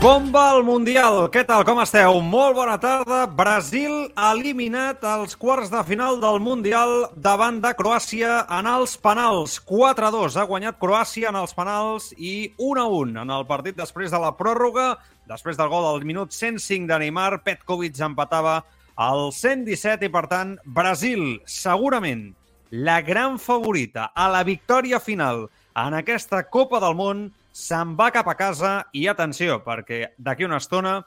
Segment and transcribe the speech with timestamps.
[0.00, 1.26] Bomba al Mundial!
[1.28, 2.22] Què tal, com esteu?
[2.24, 3.26] Molt bona tarda.
[3.36, 9.58] Brasil ha eliminat als quarts de final del Mundial davant de Croàcia en els penals.
[9.68, 14.32] 4-2 ha guanyat Croàcia en els penals i 1-1 en el partit després de la
[14.38, 14.94] pròrroga.
[15.28, 18.62] Després del gol al minut 105 de Neymar, Petkovic empatava
[18.96, 22.30] al 117 i, per tant, Brasil, segurament
[22.72, 28.28] la gran favorita a la victòria final en aquesta Copa del Món, se'n va cap
[28.30, 31.00] a casa i atenció, perquè d'aquí una estona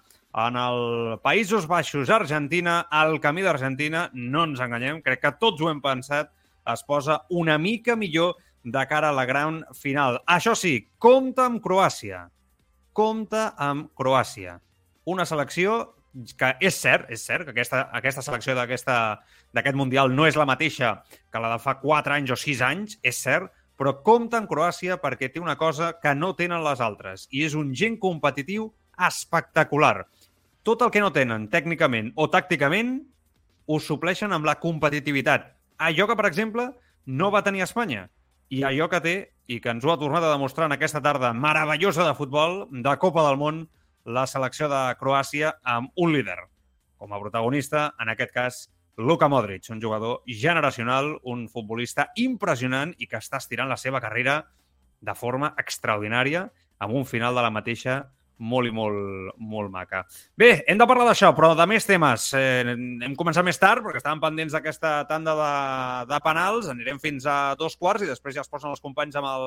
[0.44, 5.70] en el Països Baixos, Argentina, el camí d'Argentina, no ens enganyem, crec que tots ho
[5.70, 6.32] hem pensat,
[6.74, 10.22] es posa una mica millor de cara a la gran final.
[10.26, 12.30] Això sí, compta amb Croàcia.
[12.94, 14.60] Compta amb Croàcia.
[15.06, 15.94] Una selecció
[16.38, 20.96] que és cert, és cert que aquesta, aquesta selecció d'aquest Mundial no és la mateixa
[21.34, 23.52] que la de fa 4 anys o 6 anys, és cert,
[23.84, 27.52] però compta amb Croàcia perquè té una cosa que no tenen les altres, i és
[27.60, 30.06] un gent competitiu espectacular.
[30.64, 32.94] Tot el que no tenen tècnicament o tàcticament
[33.68, 35.50] ho supleixen amb la competitivitat.
[35.84, 36.70] Allò que, per exemple,
[37.04, 38.06] no va tenir Espanya
[38.48, 39.16] i allò que té,
[39.52, 42.96] i que ens ho ha tornat a demostrar en aquesta tarda meravellosa de futbol, de
[43.04, 43.66] Copa del Món,
[44.08, 46.38] la selecció de Croàcia amb un líder.
[46.96, 48.64] Com a protagonista, en aquest cas,
[48.98, 54.44] Luka Modric, un jugador generacional, un futbolista impressionant i que està estirant la seva carrera
[55.04, 56.48] de forma extraordinària
[56.84, 58.04] amb un final de la mateixa
[58.44, 60.04] molt i molt, molt maca.
[60.38, 62.30] Bé, hem de parlar d'això, però de més temes.
[62.38, 65.52] Eh, hem començat més tard, perquè estàvem pendents d'aquesta tanda de,
[66.12, 66.70] de penals.
[66.74, 69.46] Anirem fins a dos quarts i després ja es posen els companys amb el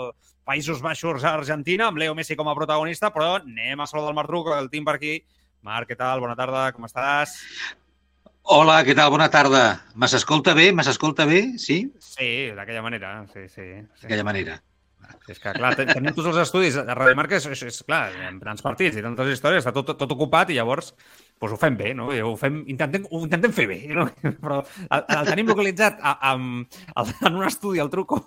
[0.48, 4.32] Països Baixos Argentina, amb Leo Messi com a protagonista, però anem a saludar el Marc
[4.32, 5.18] Truc, el team per aquí.
[5.66, 6.22] Marc, què tal?
[6.22, 7.40] Bona tarda, com estàs?
[8.46, 9.08] Hola, què tal?
[9.10, 9.60] Bona tarda.
[9.98, 10.68] Me s'escolta bé?
[10.70, 11.40] Me s'escolta bé?
[11.58, 11.80] Sí?
[11.98, 13.64] Sí, d'aquella manera, sí, sí.
[13.74, 14.04] sí.
[14.04, 14.54] D'aquella manera.
[15.26, 16.76] És que, clar, tenim tots els estudis.
[16.78, 19.90] A Radio Marca és, és, és clar, en tants partits i tantes històries, està tot,
[19.98, 20.92] tot ocupat i llavors
[21.38, 22.08] pues, ho fem bé, no?
[22.14, 24.06] I ho, fem, intentem, ho intentem fer bé, no?
[24.42, 26.34] Però el, el tenim localitzat a, a,
[26.94, 28.22] a, en un estudi, al truco,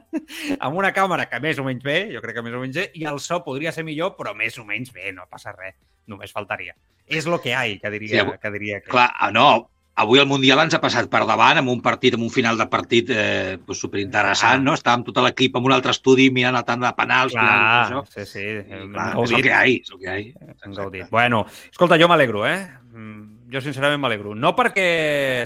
[0.66, 2.88] amb una càmera que més o menys bé, jo crec que més o menys bé,
[2.98, 5.78] i el so podria ser millor, però més o menys bé, no passa res,
[6.10, 6.76] només faltaria.
[7.06, 8.90] És lo que hi, que diria, sí, que diria que...
[8.92, 9.48] Clar, no,
[9.94, 12.66] avui el Mundial ens ha passat per davant amb un partit, amb un final de
[12.72, 14.64] partit eh, pues, superinteressant, ah.
[14.64, 14.76] no?
[14.78, 17.36] Estàvem tot l'equip en un altre estudi mirant el tant de penals.
[17.36, 18.46] Clar, final, sí, sí.
[18.46, 21.10] I, clar, és el que hi ha, és el que hi ha.
[21.12, 22.58] Bueno, escolta, jo m'alegro, eh?
[22.92, 24.34] Mm, jo sincerament m'alegro.
[24.38, 24.86] No perquè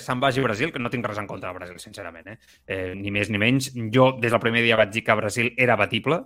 [0.03, 2.39] se'n vagi a Brasil, que no tinc res en contra de Brasil, sincerament, eh?
[2.71, 2.93] eh?
[2.99, 3.73] Ni més ni menys.
[3.95, 6.23] Jo des del primer dia vaig dir que Brasil era batible,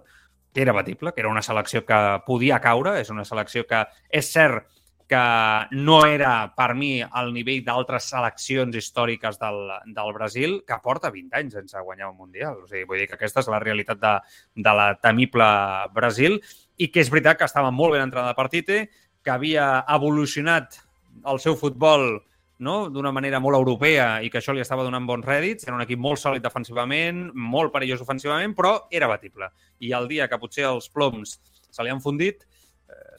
[0.53, 4.29] que era batible, que era una selecció que podia caure, és una selecció que és
[4.29, 4.69] cert
[5.11, 9.59] que no era, per mi, al nivell d'altres seleccions històriques del,
[9.91, 12.61] del Brasil, que porta 20 anys sense guanyar un Mundial.
[12.63, 14.13] O sigui, vull dir que aquesta és la realitat de,
[14.55, 15.49] de la temible
[15.97, 16.39] Brasil
[16.79, 18.81] i que és veritat que estava molt ben entrada de Partite,
[19.25, 20.79] que havia evolucionat
[21.27, 22.21] el seu futbol
[22.63, 22.77] no?
[22.95, 25.67] d'una manera molt europea i que això li estava donant bons rèdits.
[25.67, 29.51] Era un equip molt sòlid defensivament, molt perillós ofensivament, però era batible.
[29.83, 31.41] I el dia que potser els ploms
[31.71, 32.47] se li han fundit,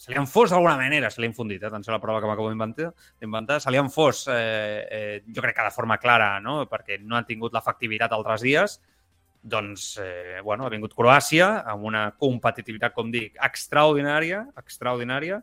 [0.02, 1.70] se li han fos d'alguna manera, se li han fundit, eh?
[1.70, 5.68] a la prova que m'acabo d'inventar, se li han fos, eh, eh, jo crec que
[5.68, 6.66] de forma clara, no?
[6.70, 8.80] perquè no han tingut l'efectivitat altres dies,
[9.42, 15.42] doncs, eh, bueno, ha vingut Croàcia amb una competitivitat, com dic, extraordinària, extraordinària,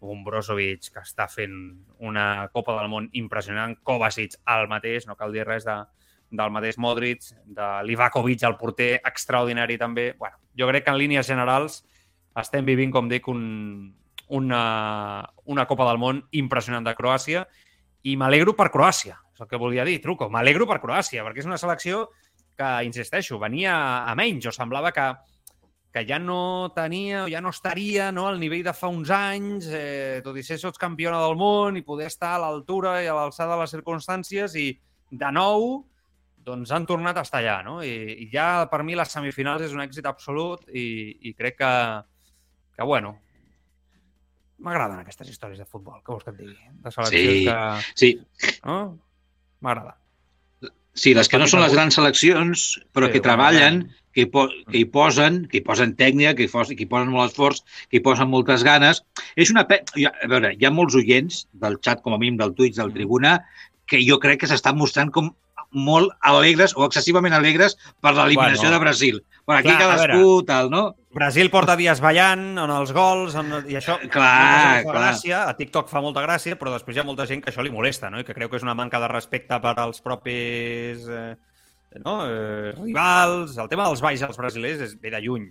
[0.00, 1.54] un Brozovic que està fent
[2.00, 5.76] una Copa del Món impressionant, Kovacic el mateix, no cal dir res de,
[6.30, 10.12] del mateix Modric, de Livakovic, el porter extraordinari també.
[10.18, 11.82] Bueno, jo crec que en línies generals
[12.38, 13.94] estem vivint, com dic, un,
[14.30, 14.62] una,
[15.50, 17.44] una Copa del Món impressionant de Croàcia
[18.06, 20.30] i m'alegro per Croàcia, és el que volia dir, truco.
[20.32, 22.06] M'alegro per Croàcia, perquè és una selecció
[22.56, 23.74] que, insisteixo, venia
[24.06, 25.08] a menys, o semblava que,
[25.92, 30.20] que ja no tenia, ja no estaria no, al nivell de fa uns anys, eh,
[30.24, 33.56] tot i ser sots campiona del món i poder estar a l'altura i a l'alçada
[33.56, 34.68] de les circumstàncies i,
[35.10, 35.82] de nou,
[36.46, 37.80] doncs han tornat a estar allà, no?
[37.82, 40.86] I, i ja, per mi, les semifinals és un èxit absolut i,
[41.26, 41.72] i crec que,
[42.80, 43.18] que bueno,
[44.60, 46.58] M'agraden aquestes històries de futbol, que vols que et digui?
[46.84, 47.30] De seleccions
[47.96, 48.50] sí, que...
[48.50, 48.58] sí.
[48.64, 48.76] No?
[49.64, 49.96] M'agrada.
[51.00, 53.80] Sí, les que no són les grans seleccions, però sí, que treballen,
[54.12, 56.90] que hi, po que hi posen, que hi posen tècnica, que hi, posen, que hi
[56.92, 59.00] posen molt esforç, que hi posen moltes ganes.
[59.32, 59.64] És una...
[59.70, 59.80] Pe...
[59.96, 62.98] A veure, hi ha molts oients del xat, com a mínim del Twitch, del mm.
[62.98, 63.38] Tribuna,
[63.88, 65.32] que jo crec que s'estan mostrant com
[65.72, 69.22] molt alegres o excessivament alegres per l'eliminació Bueno, de Brasil.
[69.46, 70.90] Però aquí clar, cadascú, tal, no?
[71.10, 74.94] Brasil porta dies ballant en els gols en, i això Eh, Clar, fa clar.
[74.94, 77.72] gràcia, a TikTok fa molta gràcia, però després hi ha molta gent que això li
[77.74, 78.20] molesta, no?
[78.20, 81.34] I que creu que és una manca de respecte per als propis eh,
[82.04, 82.14] no?
[82.28, 83.58] eh, rivals.
[83.58, 85.50] El tema dels balls als brasilers és ve de lluny.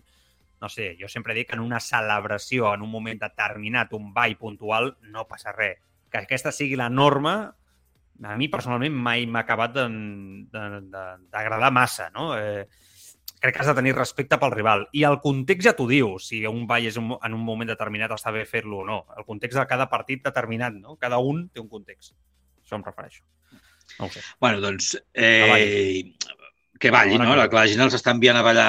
[0.62, 4.36] No sé, jo sempre dic que en una celebració, en un moment determinat, un ball
[4.40, 5.78] puntual, no passa res.
[6.12, 7.36] Que aquesta sigui la norma,
[8.24, 9.76] a mi personalment mai m'ha acabat
[11.32, 12.34] d'agradar massa, no?
[12.38, 12.66] Eh,
[13.40, 14.88] crec que has de tenir respecte pel rival.
[14.94, 18.12] I el context ja t'ho diu, si un ball és un, en un moment determinat
[18.12, 19.06] està bé fer-lo o no.
[19.18, 20.98] El context de cada partit determinat, no?
[21.00, 22.14] Cada un té un context.
[22.66, 23.24] Això em refereixo.
[24.00, 24.22] No ho sé.
[24.40, 26.14] Bueno, doncs, Que eh,
[26.80, 27.26] que balli, no?
[27.32, 28.68] que- La, la gent els està enviant a ballar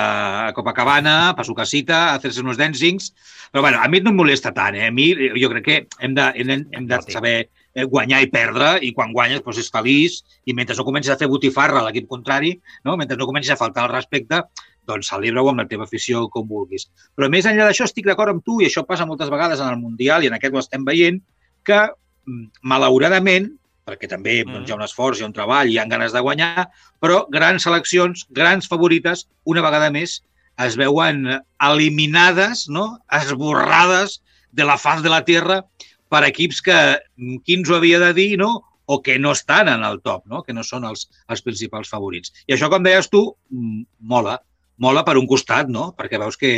[0.48, 3.12] a Copacabana, a su casita, a fer-se uns dancings.
[3.52, 4.86] Però, bueno, a mi no em molesta tant, eh?
[4.88, 8.30] A mi, jo crec que hem de, hem, de- hem de saber eh, guanyar i
[8.32, 11.86] perdre, i quan guanyes doncs és feliç, i mentre no comencis a fer botifarra a
[11.86, 12.96] l'equip contrari, no?
[13.00, 14.42] mentre no comencis a faltar el respecte,
[14.88, 16.88] doncs celebra-ho amb la teva afició com vulguis.
[17.16, 19.80] Però més enllà d'això estic d'acord amb tu, i això passa moltes vegades en el
[19.80, 21.20] Mundial, i en aquest ho estem veient,
[21.66, 23.50] que mm, malauradament,
[23.86, 26.22] perquè també doncs, hi ha un esforç, hi ha un treball, hi ha ganes de
[26.24, 26.66] guanyar,
[27.02, 30.20] però grans seleccions, grans favorites, una vegada més,
[30.60, 31.24] es veuen
[31.64, 33.00] eliminades, no?
[33.20, 34.20] esborrades
[34.52, 35.62] de la faz de la Terra
[36.10, 38.52] per equips que mm, qui ens ho havia de dir, no?
[38.90, 40.42] o que no estan en el top, no?
[40.42, 42.32] que no són els, els principals favorits.
[42.50, 43.22] I això, com deies tu,
[43.54, 44.40] mm, mola.
[44.82, 45.92] Mola per un costat, no?
[45.94, 46.52] perquè veus que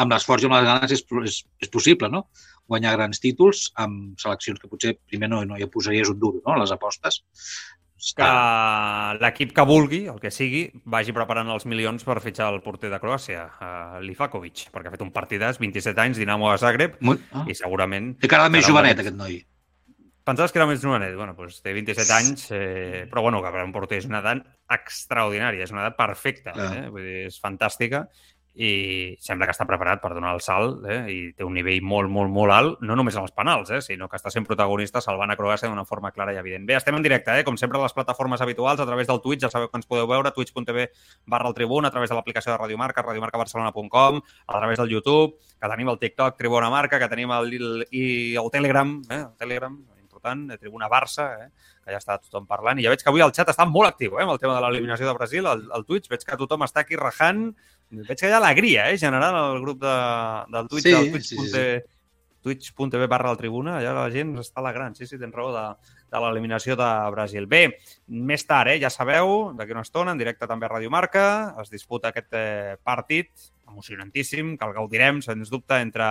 [0.00, 2.24] amb l'esforç i amb les ganes és, és, és possible, no?
[2.70, 6.58] guanyar grans títols amb seleccions que potser primer no, no hi posaries un duro, no?
[6.58, 7.22] les apostes.
[8.16, 8.30] Que
[9.20, 13.00] l'equip que vulgui, el que sigui, vagi preparant els milions per fitxar el porter de
[13.02, 17.22] Croàcia, uh, Lifakovic, perquè ha fet un partidàs, 27 anys, Dinamo a Zagreb, Molt...
[17.32, 17.44] Ah.
[17.48, 18.14] i segurament...
[18.22, 19.40] Té cara de més jovenet, aquest noi.
[20.30, 21.14] Pensaves que era més jovenet?
[21.16, 24.44] Bueno, doncs té 27 anys, eh, però bueno, que per un porter és una edat
[24.76, 26.68] extraordinària, és una edat perfecta, Clar.
[26.76, 26.82] eh?
[26.92, 28.04] Vull dir, és fantàstica
[28.54, 30.98] i sembla que està preparat per donar el salt eh?
[31.12, 33.78] i té un nivell molt, molt, molt alt, no només als penals, eh?
[33.84, 36.66] sinó que està sent protagonista salvant a Croàcia d'una forma clara i evident.
[36.66, 37.44] Bé, estem en directe, eh?
[37.46, 40.08] com sempre, a les plataformes habituals, a través del Twitch, ja sabeu que ens podeu
[40.10, 40.88] veure, twitch.tv
[41.30, 45.38] barra el Tribuna, a través de l'aplicació de Radio Marca, radiomarcabarcelona.com, a través del YouTube,
[45.60, 48.04] que tenim el TikTok, Tribuna Marca, que tenim el, el, i
[48.34, 49.22] el Telegram, eh?
[49.28, 49.78] el Telegram,
[50.20, 51.50] important, de Tribuna Barça, eh?
[51.84, 52.78] que ja està tothom parlant.
[52.78, 54.24] I ja veig que avui el xat està molt actiu eh?
[54.24, 56.08] amb el tema de l'eliminació de Brasil, el, el Twitch.
[56.10, 57.50] Veig que tothom està aquí rajant.
[57.90, 58.98] Veig que hi ha alegria, eh?
[58.98, 59.94] generant el grup de,
[60.54, 61.96] del Twitch, Sí, del Twitch.tv sí, sí.
[62.40, 64.94] twitch.tv barra el Tribuna, allà la gent està alegrant.
[64.96, 65.64] Sí, sí, tens raó de,
[66.12, 67.48] de l'eliminació de Brasil.
[67.50, 67.64] Bé,
[68.30, 71.24] més tard, eh, ja sabeu, d'aquí una estona, en directe també a Radio Marca,
[71.60, 76.06] es disputa aquest eh, partit emocionantíssim, que el gaudirem, sens dubte, entre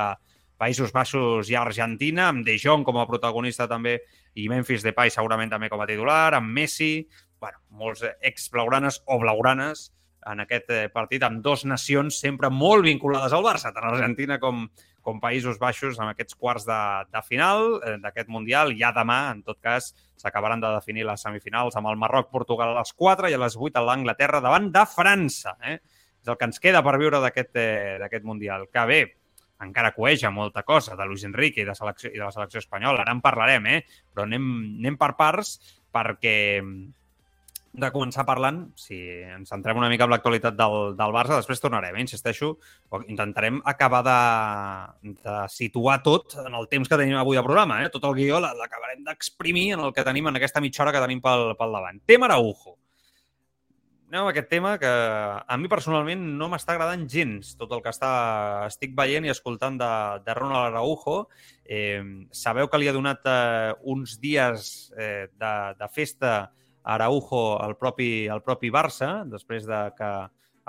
[0.59, 3.97] Països Baixos i Argentina, amb De Jong com a protagonista també
[4.35, 7.07] i Memphis Depay segurament també com a titular, amb Messi,
[7.39, 9.89] bueno, molts ex-blaugranes o blaugranes
[10.27, 14.65] en aquest eh, partit amb dos nacions sempre molt vinculades al Barça, tant Argentina com,
[15.05, 16.79] com Països Baixos en aquests quarts de,
[17.11, 18.73] de final eh, d'aquest Mundial.
[18.79, 22.91] Ja demà, en tot cas, s'acabaran de definir les semifinals amb el Marroc-Portugal a les
[22.93, 25.55] 4 i a les 8 a l'Anglaterra davant de França.
[25.63, 25.79] Eh?
[26.19, 28.67] És el que ens queda per viure eh, d'aquest Mundial.
[28.73, 29.01] Que bé,
[29.63, 33.03] encara coeja molta cosa de Luis Enrique i de, selecció, i de la selecció espanyola.
[33.03, 33.81] Ara en parlarem, eh?
[34.13, 34.49] però anem,
[34.79, 35.57] anem per parts
[35.89, 36.37] perquè
[37.71, 41.95] de començar parlant, si ens centrem una mica en l'actualitat del, del Barça, després tornarem,
[41.95, 42.01] eh?
[42.01, 42.55] insisteixo,
[43.07, 47.83] intentarem acabar de, de situar tot en el temps que tenim avui de programa.
[47.85, 47.91] Eh?
[47.93, 51.03] Tot el guió la- l'acabarem d'exprimir en el que tenim en aquesta mitja hora que
[51.05, 52.01] tenim pel, pel davant.
[52.09, 52.75] Tema Araujo.
[54.09, 57.91] Anem amb aquest tema que a mi personalment no m'està agradant gens tot el que
[57.93, 59.89] està, estic veient i escoltant de,
[60.25, 61.19] de Ronald Araujo.
[61.69, 62.01] Eh,
[62.33, 66.39] sabeu que li ha donat eh, uns dies eh, de, de festa
[66.83, 70.11] Araujo al propi, al propi Barça, després de que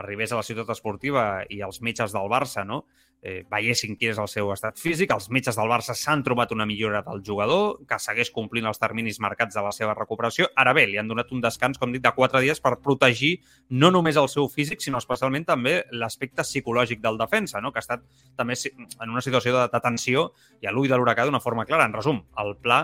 [0.01, 2.85] arribés a la ciutat esportiva i els metges del Barça no?
[3.23, 5.13] eh, veiessin quin és el seu estat físic.
[5.13, 9.21] Els metges del Barça s'han trobat una millora del jugador, que segueix complint els terminis
[9.21, 10.49] marcats de la seva recuperació.
[10.57, 13.37] Ara bé, li han donat un descans, com dic, de quatre dies per protegir
[13.71, 17.73] no només el seu físic, sinó especialment també l'aspecte psicològic del defensa, no?
[17.73, 21.41] que ha estat també en una situació de, tensió i a l'ull de l'huracà d'una
[21.41, 21.87] forma clara.
[21.89, 22.83] En resum, el pla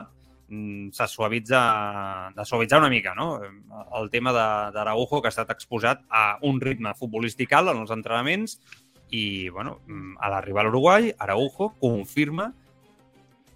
[0.48, 3.40] se suavitza, de suavitzar una mica, no?
[3.98, 7.90] El tema de- d'Araujo, que ha estat exposat a un ritme futbolístic alt en els
[7.90, 8.60] entrenaments
[9.10, 12.52] i, bueno, mm, a l'arribar a l'Uruguai, Araujo confirma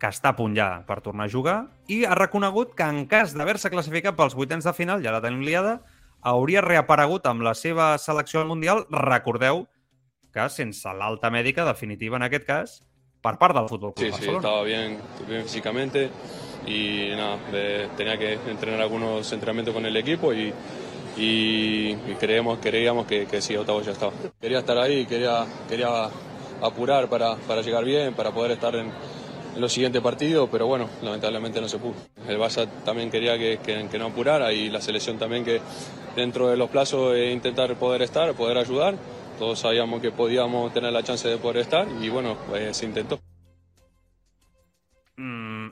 [0.01, 1.57] que està a punt ja per tornar a jugar
[1.87, 5.43] i ha reconegut que en cas d'haver-se classificat pels vuitens de final, ja la tenim
[5.43, 5.83] liada,
[6.23, 9.67] hauria reaparegut amb la seva selecció al Mundial, recordeu
[10.33, 12.83] que sense l'alta mèdica definitiva en aquest cas,
[13.21, 14.39] per part del Futbol Club Sí, sí, Barcelona.
[14.39, 16.11] estaba bien, bien físicamente
[16.67, 17.39] y nada,
[17.97, 20.53] tenía que entrenar algunos entrenamientos con el equipo y,
[21.17, 24.13] y, creemos, creíamos que, que sí, octavo ya estaba.
[24.41, 26.09] Quería estar ahí, quería, quería
[26.63, 28.91] apurar para, para llegar bien, para poder estar en,
[29.55, 31.95] en los siguientes partidos, pero bueno, lamentablemente no se pudo.
[32.29, 35.61] El Barça también quería que, que, no apurara y la selección también que
[36.17, 38.95] dentro de los plazos intentar poder estar, poder ayudar.
[39.39, 43.19] Todos sabíamos que podíamos tener la chance de poder estar y bueno, eh, se intentó.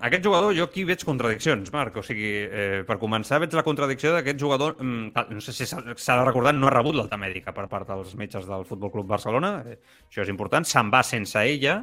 [0.08, 1.98] Aquest jugador, jo aquí veig contradiccions, Marc.
[2.00, 4.78] O sigui, eh, per començar, veig la contradicció d'aquest jugador...
[4.80, 8.14] Mm, no sé si s'ha de recordar, no ha rebut l'alta mèdica per part dels
[8.16, 9.58] metges del Futbol Club Barcelona.
[9.68, 9.76] Eh,
[10.08, 10.64] això és important.
[10.64, 11.82] Se'n va sense ella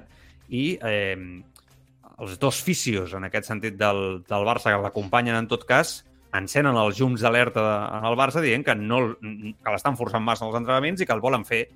[0.49, 1.13] i eh,
[2.17, 5.99] els dos fisios, en aquest sentit, del, del Barça, que l'acompanyen en tot cas,
[6.35, 7.63] encenen els llums d'alerta
[8.09, 11.45] el Barça dient que, no, que l'estan forçant massa els entrenaments i que el volen
[11.47, 11.67] fer.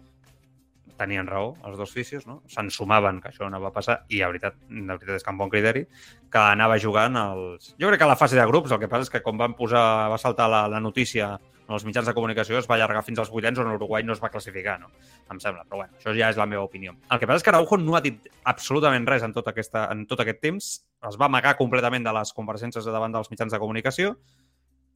[0.99, 2.41] Tenien raó, els dos fisios, no?
[2.51, 5.39] Se'n sumaven que això no va passar i, la veritat, la veritat és que amb
[5.39, 5.85] bon criteri,
[6.31, 7.71] que anava jugant els...
[7.79, 9.55] Jo crec que a la fase de grups, el que passa és que com van
[9.55, 11.37] posar, va saltar la, la notícia
[11.69, 14.21] en els mitjans de comunicació es va allargar fins als vuitens on Uruguai no es
[14.23, 14.89] va classificar, no?
[15.29, 16.95] Em sembla, però bueno, això ja és la meva opinió.
[17.13, 20.07] El que passa és que Araujo no ha dit absolutament res en tot, aquesta, en
[20.09, 20.71] tot aquest temps,
[21.11, 24.15] es va amagar completament de les compareixences davant dels mitjans de comunicació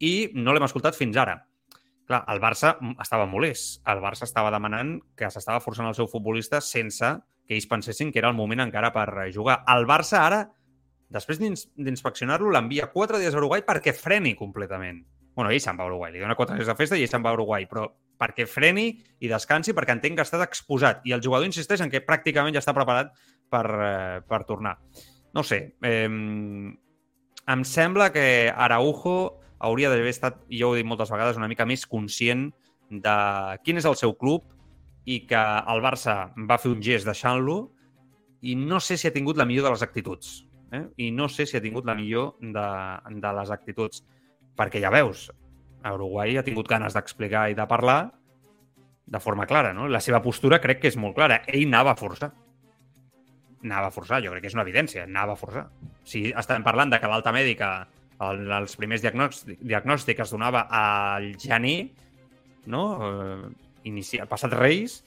[0.01, 1.43] i no l'hem escoltat fins ara.
[2.09, 3.79] Clar, el Barça estava molest.
[3.87, 7.13] El Barça estava demanant que s'estava forçant el seu futbolista sense
[7.47, 9.61] que ells pensessin que era el moment encara per jugar.
[9.71, 10.43] El Barça ara,
[11.13, 15.89] després d'inspeccionar-lo, l'envia quatre dies a Uruguai perquè freni completament bueno, ell se'n va a
[15.89, 17.87] Uruguai, li dona quatre dies de festa i ell se'n va a Uruguai, però
[18.21, 18.85] perquè freni
[19.25, 21.01] i descansi, perquè entenc que ha estat exposat.
[21.09, 23.11] I el jugador insisteix en que pràcticament ja està preparat
[23.51, 24.77] per, eh, per tornar.
[25.33, 30.89] No sé, eh, em sembla que Araujo hauria d'haver estat, i jo ho he dit
[30.89, 32.49] moltes vegades, una mica més conscient
[32.89, 33.17] de
[33.63, 34.49] quin és el seu club
[35.09, 37.57] i que el Barça va fer un gest deixant-lo
[38.43, 40.43] i no sé si ha tingut la millor de les actituds.
[40.73, 40.83] Eh?
[41.05, 42.67] I no sé si ha tingut la millor de,
[43.23, 44.03] de les actituds
[44.57, 45.29] perquè ja veus,
[45.83, 48.13] a Uruguai ha tingut ganes d'explicar i de parlar
[49.05, 49.89] de forma clara, no?
[49.91, 51.41] La seva postura crec que és molt clara.
[51.47, 52.31] Ell anava a forçar.
[53.63, 55.65] Anava a forçar, jo crec que és una evidència, anava a forçar.
[56.07, 57.73] Si estem parlant de que l'alta mèdica,
[58.21, 61.89] el, els primers diagnòstics, diagnòstics es donava al gener,
[62.69, 62.83] no?
[63.87, 65.01] Eh, passat Reis,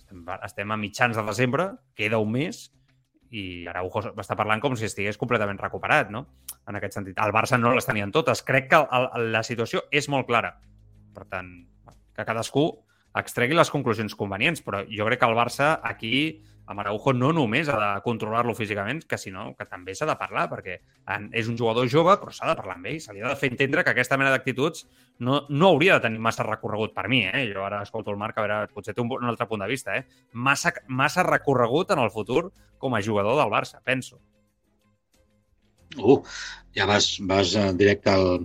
[0.00, 2.66] estem, estem a mitjans de desembre, queda un mes,
[3.30, 6.24] i Araujo està parlant com si estigués completament recuperat, no?
[6.68, 7.18] En aquest sentit.
[7.20, 8.40] El Barça no les tenien totes.
[8.44, 10.54] Crec que el, el, la situació és molt clara.
[11.16, 11.50] Per tant,
[12.16, 12.70] que cadascú
[13.20, 16.14] extregui les conclusions convenients, però jo crec que el Barça aquí
[16.68, 20.44] amb Araujo no només ha de controlar-lo físicament, que sinó que també s'ha de parlar,
[20.50, 20.76] perquè
[21.32, 23.48] és un jugador jove, però s'ha de parlar amb ell, se li ha de fer
[23.54, 24.84] entendre que aquesta mena d'actituds
[25.24, 27.46] no, no hauria de tenir massa recorregut per mi, eh?
[27.48, 29.96] Jo ara escolto el Marc, a veure, potser té un, un altre punt de vista,
[29.96, 30.04] eh?
[30.32, 34.20] Massa, massa recorregut en el futur com a jugador del Barça, penso.
[35.96, 36.20] Uh,
[36.76, 38.44] ja vas, vas directe al,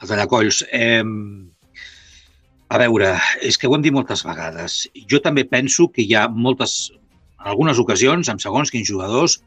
[0.00, 0.64] al tallacolls.
[0.72, 1.04] Eh,
[2.68, 3.14] a veure,
[3.46, 4.84] és que ho hem dit moltes vegades.
[5.10, 6.90] Jo també penso que hi ha moltes
[7.46, 9.38] en algunes ocasions, amb segons quins jugadors,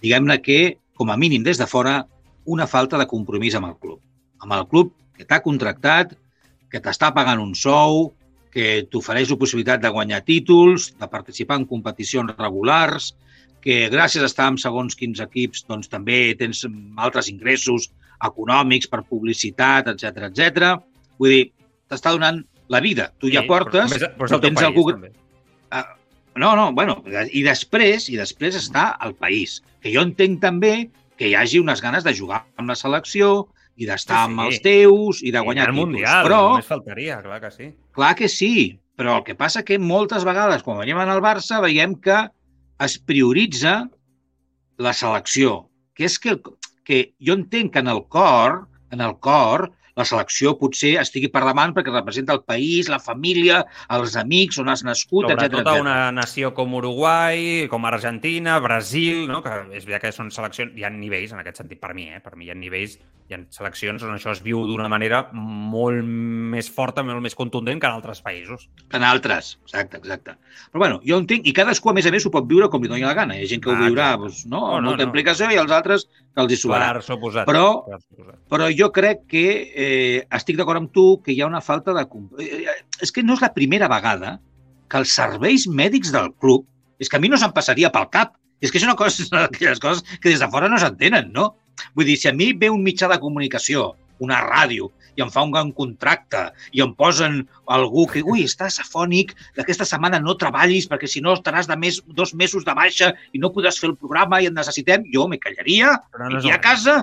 [0.00, 2.04] diguem-ne que, com a mínim des de fora,
[2.44, 3.98] una falta de compromís amb el club.
[4.40, 6.14] Amb el club que t'ha contractat,
[6.72, 8.14] que t'està pagant un sou,
[8.54, 13.12] que t'ofereix la possibilitat de guanyar títols, de participar en competicions regulars,
[13.64, 16.64] que gràcies a estar en segons quins equips doncs, també tens
[16.96, 17.90] altres ingressos
[18.24, 20.74] econòmics per publicitat, etc etc.
[21.20, 21.44] Vull dir,
[21.92, 23.10] t'està donant la vida.
[23.20, 23.92] Tu ja portes...
[23.92, 24.86] Però, però, però tens país, algú...
[24.92, 25.12] també.
[25.74, 25.86] Ah,
[26.36, 26.98] no, no, bueno,
[27.30, 30.74] i després, i després està el país, que jo entenc també
[31.18, 33.46] que hi hagi unes ganes de jugar amb la selecció
[33.78, 34.30] i d'estar sí, sí.
[34.30, 35.80] amb els teus i de guanyar I títols.
[35.82, 37.68] Mundial, però, només faltaria, clar que sí.
[37.94, 38.54] Clar que sí,
[38.98, 42.18] però el que passa que moltes vegades, quan venim al Barça, veiem que
[42.82, 43.84] es prioritza
[44.82, 46.36] la selecció, que és que,
[46.86, 49.68] que jo entenc que en el cor, en el cor,
[49.98, 53.62] la selecció potser estigui per davant perquè representa el país, la família,
[53.94, 55.46] els amics, on has nascut, etc.
[55.46, 59.42] Sobretot a una nació com Uruguai, com Argentina, Brasil, no?
[59.44, 60.74] que és veritat que són seleccions...
[60.74, 62.20] Hi ha nivells, en aquest sentit, per mi, eh?
[62.24, 66.04] per mi hi ha nivells, hi ha seleccions on això es viu d'una manera molt
[66.04, 68.66] més forta, molt més contundent que en altres països.
[68.92, 70.34] En altres, exacte, exacte.
[70.72, 72.90] Però bueno, jo entenc, i cadascú, a més a més, ho pot viure com li
[72.92, 73.38] doni la gana.
[73.38, 75.08] Hi ha gent que ho ah, viurà doncs, no, no, amb molta no.
[75.08, 76.60] implicació i els altres que els hi.
[76.68, 77.48] Per suposat.
[77.48, 78.38] Però, per suposat.
[78.52, 82.04] però jo crec que eh, estic d'acord amb tu que hi ha una falta de...
[82.44, 84.36] Eh, eh, és que no és la primera vegada
[84.92, 86.68] que els serveis mèdics del club,
[87.00, 89.80] és que a mi no se'm passaria pel cap, és que és una cosa, aquelles
[89.80, 91.54] coses que des de fora no s'entenen, no?
[91.94, 95.44] Vull dir, si a mi ve un mitjà de comunicació, una ràdio, i em fa
[95.46, 96.40] un gran contracte
[96.74, 97.40] i em posen
[97.76, 102.00] algú que, ui, estàs afònic, aquesta setmana no treballis perquè si no estaràs de més,
[102.18, 105.40] dos mesos de baixa i no podràs fer el programa i et necessitem, jo me
[105.42, 107.02] callaria, no iria a casa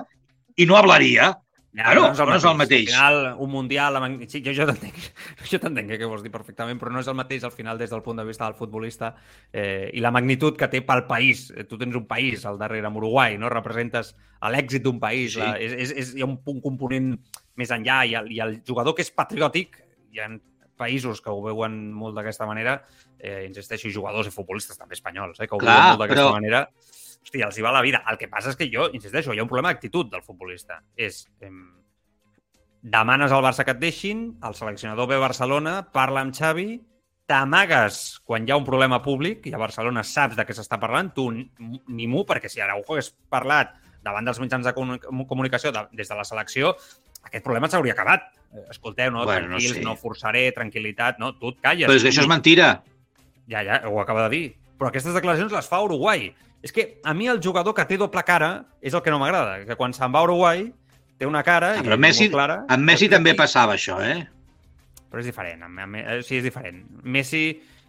[0.56, 1.32] i no hablaria.
[1.72, 2.90] Ja, no, no és el mateix.
[2.92, 3.94] Al final, un mundial...
[3.96, 4.26] La magn...
[4.28, 4.98] Sí, jo, jo t'entenc,
[5.50, 8.02] jo t'entenc què vols dir perfectament, però no és el mateix al final des del
[8.04, 9.14] punt de vista del futbolista
[9.48, 11.46] eh, i la magnitud que té pel país.
[11.56, 13.48] Eh, tu tens un país al darrere, amb Uruguai, no?
[13.52, 14.12] Representes
[14.52, 15.38] l'èxit d'un país.
[15.38, 15.40] Sí.
[15.40, 17.14] La, és, és, és, hi ha un, un component
[17.56, 19.80] més enllà i el, i el jugador que és patriòtic,
[20.12, 20.28] hi ha
[20.82, 22.82] països que ho veuen molt d'aquesta manera,
[23.16, 26.36] eh, insisteixo, jugadors i futbolistes també espanyols, eh, que ho Clar, veuen molt d'aquesta però...
[26.36, 26.66] manera
[27.22, 28.02] hòstia, els hi va la vida.
[28.10, 30.82] El que passa és que jo, insisteixo, hi ha un problema d'actitud del futbolista.
[30.96, 31.50] És, eh,
[32.82, 36.80] demanes al Barça que et deixin, el seleccionador ve a Barcelona, parla amb Xavi,
[37.26, 41.12] t'amagues quan hi ha un problema públic, i a Barcelona saps de què s'està parlant,
[41.14, 46.08] tu ni mu, perquè si Araujo hagués parlat davant dels mitjans de comunicació de, des
[46.10, 46.74] de la selecció,
[47.22, 48.32] aquest problema s'hauria acabat.
[48.52, 49.24] Eh, escolteu, no?
[49.24, 49.84] Bueno, Tranquils, no, sé.
[49.86, 51.32] no forçaré, tranquil·litat, no?
[51.38, 51.88] Tu et calles.
[51.88, 52.72] Però és que això és mentira.
[53.50, 54.46] Ja, ja, ho acaba de dir.
[54.78, 56.32] Però aquestes declaracions les fa Uruguai.
[56.62, 59.64] És que a mi el jugador que té doble cara és el que no m'agrada,
[59.66, 60.68] que quan se'n va a Uruguai
[61.18, 62.60] té una cara ah, però i Messi, molt clara.
[62.70, 63.42] Amb Messi també aquí...
[63.42, 64.22] passava això, eh?
[65.10, 65.66] Però és diferent.
[65.66, 66.80] Amb, amb, eh, sí, és diferent.
[67.02, 67.44] Messi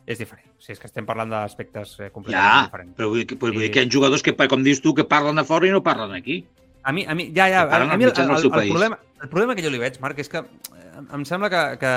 [0.05, 0.49] és diferent.
[0.57, 2.97] O sigui, és que estem parlant d'aspectes eh, completament ja, diferents.
[2.97, 5.45] però vull, vull dir que hi ha jugadors que, com dius tu, que parlen de
[5.47, 6.41] fora i no parlen aquí.
[6.83, 9.29] A mi, a mi ja, ja, a, a mi el, el, el, el, problema, el
[9.31, 10.41] problema que jo li veig, Marc, és que
[11.03, 11.93] em sembla que, que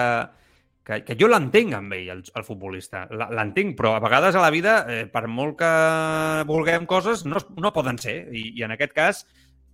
[0.86, 3.06] que, que jo l'entenc amb ell, el, el futbolista.
[3.10, 5.70] L'entenc, però a vegades a la vida, eh, per molt que
[6.46, 8.20] vulguem coses, no, no poden ser.
[8.30, 9.24] I, I en aquest cas,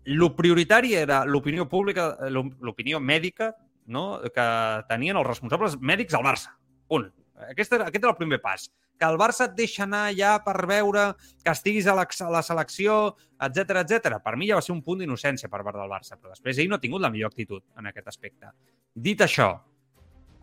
[0.09, 3.53] lo prioritari era l'opinió pública, l'opinió mèdica
[3.93, 4.21] no?
[4.35, 4.47] que
[4.89, 6.55] tenien els responsables mèdics al Barça.
[6.89, 7.11] Punt.
[7.51, 8.71] Aquest era, aquest era el primer pas.
[8.99, 11.11] Que el Barça et deixa anar ja per veure
[11.43, 14.17] que estiguis a la, a la selecció, etc etc.
[14.25, 16.71] Per mi ja va ser un punt d'innocència per part del Barça, però després ell
[16.73, 18.53] no ha tingut la millor actitud en aquest aspecte.
[18.95, 19.51] Dit això,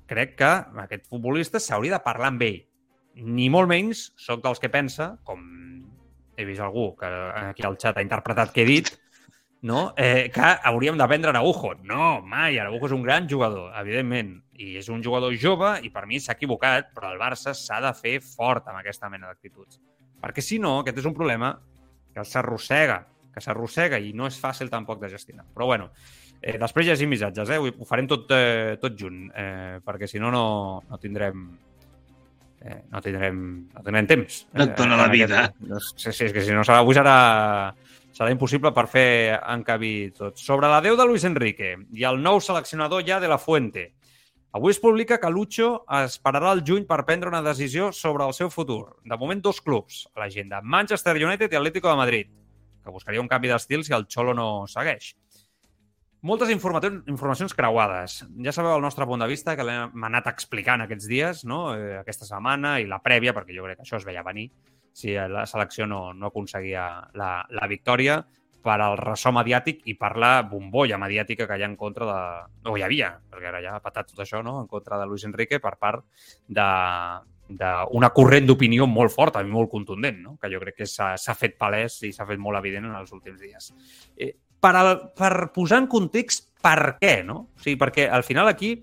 [0.10, 0.50] crec que
[0.84, 2.64] aquest futbolista s'hauria de parlar amb ell.
[3.20, 5.44] Ni molt menys sóc dels que pensa, com
[6.40, 7.08] he vist algú que
[7.50, 8.92] aquí al xat ha interpretat que he dit,
[9.62, 9.94] no?
[9.98, 11.74] eh, que hauríem de vendre Araujo.
[11.84, 12.58] No, mai.
[12.58, 14.38] Araujo és un gran jugador, evidentment.
[14.60, 17.94] I és un jugador jove i per mi s'ha equivocat, però el Barça s'ha de
[17.96, 19.80] fer fort amb aquesta mena d'actituds.
[20.20, 21.54] Perquè si no, aquest és un problema
[22.16, 25.46] que s'arrossega, que s'arrossega i no és fàcil tampoc de gestionar.
[25.56, 25.92] Però bueno,
[26.42, 27.58] Eh, després llegim missatges, eh?
[27.60, 30.46] Ho farem tot, eh, tot junt, eh, perquè si no, no,
[30.90, 31.50] no tindrem...
[32.60, 34.42] Eh, no tindrem, no tindrem temps.
[34.56, 35.44] No et dona eh, la vida.
[35.50, 36.00] Aquest...
[36.00, 37.16] Sí, sí, és que si no, serà, avui serà,
[38.16, 40.40] serà impossible per fer encabir tot.
[40.40, 43.90] Sobre la deu de Luis Enrique i el nou seleccionador ja de la Fuente.
[44.52, 48.50] Avui es publica que Lucho esperarà el juny per prendre una decisió sobre el seu
[48.50, 48.98] futur.
[49.06, 52.32] De moment, dos clubs a l'agenda, Manchester United i Atlético de Madrid,
[52.84, 55.14] que buscaria un canvi d'estil si el Xolo no segueix.
[56.22, 58.18] Moltes informacions creuades.
[58.44, 61.62] Ja sabeu el nostre punt de vista, que l'hem anat explicant aquests dies, no?
[61.78, 64.50] eh, aquesta setmana i la prèvia, perquè jo crec que això es veia venir,
[64.92, 68.20] si la selecció no, no aconseguia la, la victòria
[68.60, 72.20] per al ressò mediàtic i per la bombolla mediàtica que hi ha en contra de...
[72.68, 74.58] o hi havia, perquè ara ja ha patat tot això, no?
[74.60, 76.04] en contra de Luis Enrique per part
[76.48, 76.68] de,
[77.50, 80.36] d'una corrent d'opinió molt forta i molt contundent, no?
[80.42, 83.40] que jo crec que s'ha fet palès i s'ha fet molt evident en els últims
[83.40, 83.72] dies.
[84.18, 87.46] Eh, per, al, per posar en context per què, no?
[87.56, 88.76] O sigui, perquè al final aquí,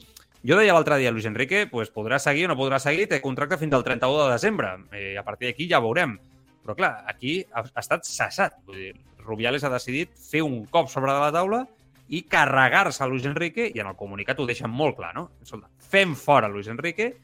[0.46, 3.58] jo deia l'altre dia, Luis Enrique pues, podrà seguir o no podrà seguir, té contracte
[3.60, 4.72] fins al 31 de desembre.
[4.92, 6.16] Eh, a partir d'aquí ja veurem.
[6.64, 8.60] Però clar, aquí ha, ha estat cessat.
[8.66, 8.92] Vull dir,
[9.26, 11.64] Rubiales ha decidit fer un cop sobre de la taula
[12.08, 15.28] i carregar-se a Luis Enrique, i en el comunicat ho deixen molt clar, no?
[15.42, 17.16] Escolta, fem fora Luis Enrique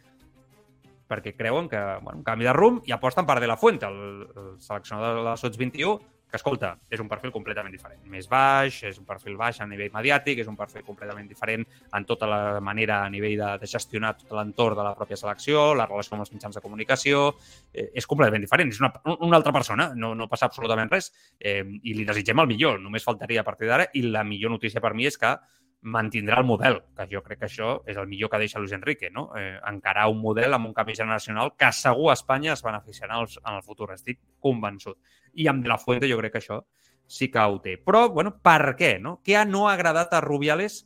[1.12, 4.24] perquè creuen que, bueno, un canvi de rumb i aposten per De La Fuente, el,
[4.32, 5.98] el seleccionador de la Sots 21,
[6.32, 8.00] que, escolta, és un perfil completament diferent.
[8.08, 12.06] Més baix, és un perfil baix a nivell mediàtic, és un perfil completament diferent en
[12.08, 15.86] tota la manera a nivell de, de gestionar tot l'entorn de la pròpia selecció, la
[15.90, 17.26] relació amb els mitjans de comunicació,
[17.74, 18.72] eh, és completament diferent.
[18.72, 22.48] És una, una altra persona, no, no passa absolutament res eh, i li desitgem el
[22.54, 22.80] millor.
[22.80, 25.36] Només faltaria a partir d'ara i la millor notícia per mi és que
[25.82, 29.10] mantindrà el model, que jo crec que això és el millor que deixa Luis Enrique,
[29.10, 29.30] no?
[29.38, 33.56] Eh, encarar un model amb un canvi generacional que segur a Espanya es beneficiarà en
[33.56, 34.98] el, futur, estic convençut.
[35.34, 36.60] I amb De La Fuente jo crec que això
[37.06, 37.76] sí que ho té.
[37.82, 39.18] Però, bueno, per què, no?
[39.26, 40.84] Què no ha agradat a Rubiales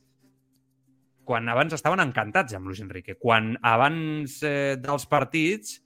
[1.27, 3.19] quan abans estaven encantats amb Luis Enrique?
[3.21, 5.83] Quan abans eh, dels partits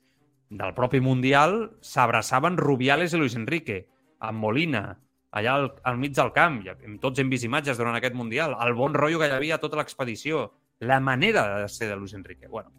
[0.51, 3.85] del propi Mundial s'abraçaven Rubiales i Luis Enrique,
[4.23, 4.85] amb Molina,
[5.31, 6.61] allà al, al mig del camp.
[6.65, 8.55] Ja, tots hem vist imatges durant aquest Mundial.
[8.63, 10.49] El bon rotllo que hi havia a tota l'expedició.
[10.81, 12.49] La manera de ser de Luis Enrique.
[12.49, 12.71] Bueno,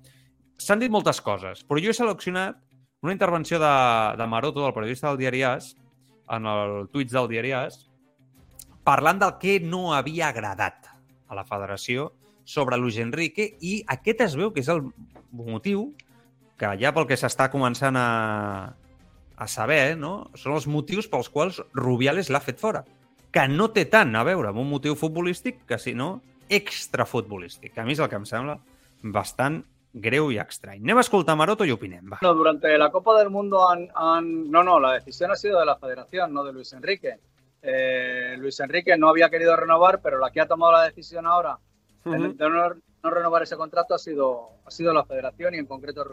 [0.58, 2.58] s'han dit moltes coses, però jo he seleccionat
[3.02, 3.72] una intervenció de,
[4.18, 5.72] de Maroto, del periodista del diari As,
[6.30, 7.78] en el tuits del diari As,
[8.86, 10.90] parlant del que no havia agradat
[11.30, 12.10] a la federació
[12.44, 14.82] sobre Luis Enrique i aquest es veu que és el
[15.32, 15.92] motiu
[16.58, 18.06] que ja pel que s'està començant a,
[19.42, 20.30] a saber, no?
[20.38, 22.84] són els motius pels quals Rubiales l'ha fet fora.
[23.32, 26.20] que no té tant a veure amb un motiu futbolístic que, si no,
[26.52, 27.78] extrafutbolístic.
[27.80, 28.58] A mi és el que em sembla
[29.02, 30.82] bastant greu y estrany.
[30.82, 32.12] Anem a escoltar Maroto y opinem.
[32.12, 32.18] Va.
[32.22, 35.66] No, durante la Copa del Mundo han, han, No, no, la decisión ha sido de
[35.66, 37.18] la federación, no de Luis Enrique.
[37.62, 41.58] Eh, Luis Enrique no había querido renovar, pero la que ha tomado la decisión ahora
[42.04, 42.36] uh -huh.
[42.36, 46.04] de no, no, renovar ese contrato ha sido, ha sido la federación y en concreto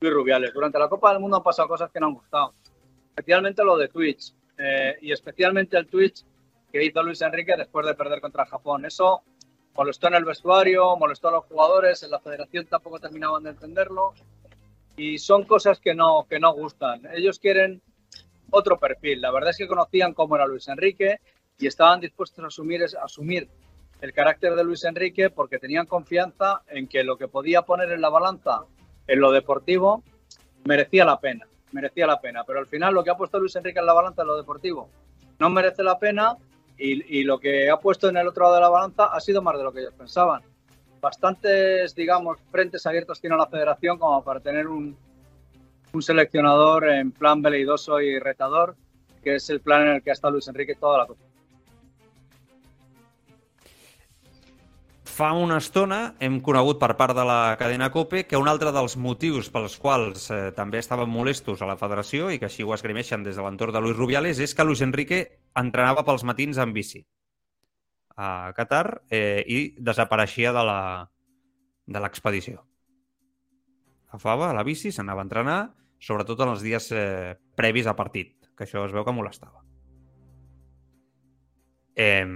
[0.00, 0.52] Luis Rubiales.
[0.52, 2.54] Durante la Copa del Mundo han pasado cosas que no han gustado,
[3.08, 6.24] especialmente lo de Twitch eh, y especialmente el Twitch
[6.72, 8.84] que hizo Luis Enrique después de perder contra Japón.
[8.84, 9.22] Eso
[9.74, 14.14] molestó en el vestuario, molestó a los jugadores, en la federación tampoco terminaban de entenderlo
[14.96, 17.02] y son cosas que no, que no gustan.
[17.14, 17.82] Ellos quieren
[18.50, 19.20] otro perfil.
[19.20, 21.20] La verdad es que conocían cómo era Luis Enrique
[21.58, 23.48] y estaban dispuestos a asumir, a asumir
[24.00, 28.00] el carácter de Luis Enrique porque tenían confianza en que lo que podía poner en
[28.00, 28.64] la balanza
[29.06, 30.02] en lo deportivo
[30.64, 32.44] merecía la pena, merecía la pena.
[32.44, 34.88] Pero al final lo que ha puesto Luis Enrique en la balanza en lo deportivo
[35.38, 36.36] no merece la pena
[36.76, 39.56] y, lo que ha puesto en el otro lado de la balanza ha sido más
[39.56, 40.42] de lo que ellos pensaban.
[41.00, 44.96] Bastantes, digamos, frentes abiertos tiene la federación como para tener un,
[46.00, 48.74] seleccionador en plan veleidoso y retador,
[49.22, 51.22] que es el plan en el que ha estado Luis Enrique toda la cosa.
[55.14, 58.96] Fa una estona hem conegut per part de la cadena COPE que un altre dels
[58.98, 63.22] motius pels quals eh, també estaven molestos a la federació i que així ho esgrimeixen
[63.22, 65.20] des de l'entorn de Luis Rubiales és que Luis Enrique
[65.62, 67.04] entrenava pels matins en bici
[68.16, 72.64] a Qatar eh, i desapareixia de l'expedició.
[74.10, 75.60] Agafava la bici, s'anava a entrenar,
[76.02, 79.63] sobretot en els dies eh, previs a partit, que això es veu que molestava.
[81.94, 82.26] Eh,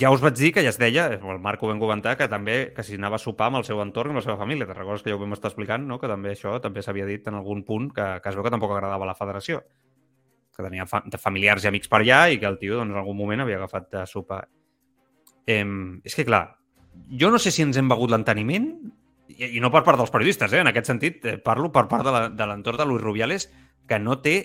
[0.00, 2.72] ja us vaig dir que ja es deia, el Marc ho vam comentar, que també
[2.74, 4.66] que si anava a sopar amb el seu entorn, amb la seva família.
[4.66, 6.00] Te recordes que ja ho vam estar explicant, no?
[6.00, 8.72] que també això també s'havia dit en algun punt que, que es veu que tampoc
[8.72, 9.60] agradava la federació.
[10.54, 13.18] Que tenia fa familiars i amics per allà i que el tio doncs, en algun
[13.18, 14.44] moment havia agafat de sopar.
[15.46, 15.64] Eh,
[16.04, 16.46] és que, clar,
[17.20, 18.70] jo no sé si ens hem begut l'enteniment,
[19.28, 20.62] i, i no per part dels periodistes, eh?
[20.64, 22.12] en aquest sentit, eh, parlo per part de
[22.48, 23.48] l'entorn de, de Luis Rubiales,
[23.88, 24.36] que no té,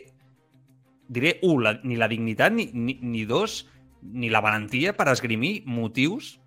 [1.08, 3.64] diré, un, la, ni la dignitat, ni, ni, ni dos,
[4.02, 6.38] ni la valentia per esgrimir motius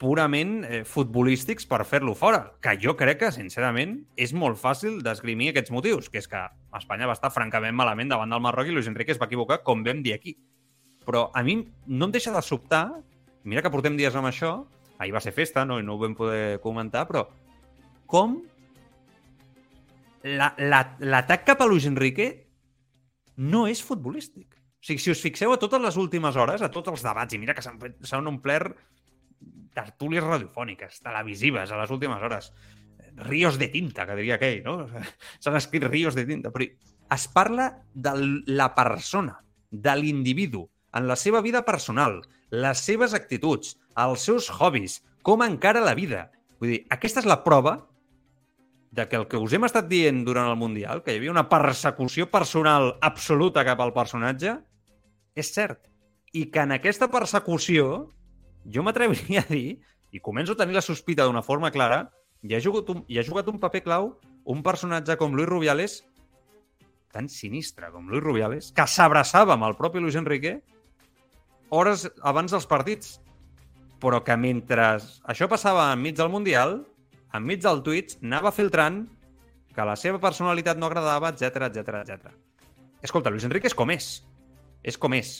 [0.00, 5.50] purament eh, futbolístics per fer-lo fora, que jo crec que, sincerament, és molt fàcil d'esgrimir
[5.50, 6.40] aquests motius, que és que
[6.78, 9.84] Espanya va estar francament malament davant del Marroc i Luis Enrique es va equivocar, com
[9.84, 10.38] vam dir aquí.
[11.04, 12.86] Però a mi no em deixa de sobtar,
[13.44, 14.54] mira que portem dies amb això,
[14.96, 17.26] ahir va ser festa, no, i no ho vam poder comentar, però
[18.08, 18.38] com
[20.24, 20.80] l'atac la,
[21.12, 22.30] la, cap a Luis Enrique
[23.36, 24.59] no és futbolístic.
[24.80, 27.40] O sigui, si us fixeu a totes les últimes hores, a tots els debats, i
[27.40, 28.78] mira que s'han omplert
[29.76, 32.50] tertúlies radiofòniques, televisives, a les últimes hores.
[33.26, 34.86] Ríos de tinta, que diria aquell, no?
[35.42, 36.52] S'han escrit ríos de tinta.
[36.54, 36.64] Però
[37.12, 38.14] es parla de
[38.48, 39.36] la persona,
[39.70, 40.64] de l'individu,
[40.94, 46.30] en la seva vida personal, les seves actituds, els seus hobbies, com encara la vida.
[46.58, 47.76] Vull dir, aquesta és la prova
[48.90, 51.46] de que el que us hem estat dient durant el Mundial, que hi havia una
[51.50, 54.56] persecució personal absoluta cap al personatge,
[55.34, 55.82] és cert.
[56.32, 58.08] I que en aquesta persecució,
[58.64, 62.04] jo m'atreviria a dir, i començo a tenir la sospita d'una forma clara,
[62.42, 64.14] hi ha, jugat un, hi ha jugat un paper clau
[64.44, 66.04] un personatge com Luis Rubiales,
[67.12, 70.60] tan sinistre com Luis Rubiales, que s'abraçava amb el propi Luis Enrique
[71.70, 73.18] hores abans dels partits,
[74.00, 74.96] però que mentre
[75.28, 76.80] això passava enmig del Mundial,
[77.36, 79.04] enmig del Twitch, anava filtrant
[79.74, 82.32] que la seva personalitat no agradava, etc etc etc.
[83.02, 84.16] Escolta, Luis Enrique és com és
[84.82, 85.32] és com és.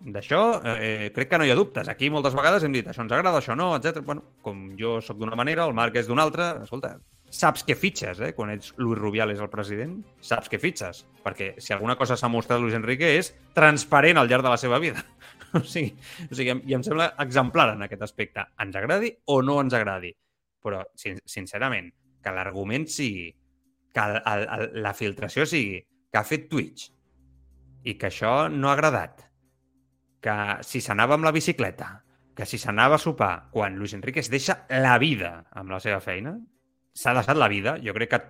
[0.00, 1.88] D'això eh, crec que no hi ha dubtes.
[1.92, 4.00] Aquí moltes vegades hem dit això ens agrada, això no, etc.
[4.06, 6.94] Bueno, com jo sóc d'una manera, el Marc és d'una altra, escolta,
[7.30, 8.30] saps què fitxes, eh?
[8.34, 11.04] Quan ets Luis Rubiales el president, saps què fitxes.
[11.24, 14.80] Perquè si alguna cosa s'ha mostrat Luis Enrique és transparent al llarg de la seva
[14.82, 15.04] vida.
[15.58, 15.92] o sigui,
[16.26, 18.46] o sigui, i em sembla exemplar en aquest aspecte.
[18.64, 20.14] Ens agradi o no ens agradi.
[20.64, 21.92] Però, sin sincerament,
[22.24, 23.28] que l'argument sigui,
[23.92, 25.78] que el, el, el, la filtració sigui
[26.10, 26.88] que ha fet Twitch
[27.84, 29.24] i que això no ha agradat,
[30.20, 32.00] que si s'anava amb la bicicleta,
[32.36, 36.00] que si s'anava a sopar, quan Luis Enrique es deixa la vida amb la seva
[36.04, 36.36] feina,
[36.96, 38.20] s'ha deixat la vida, jo crec que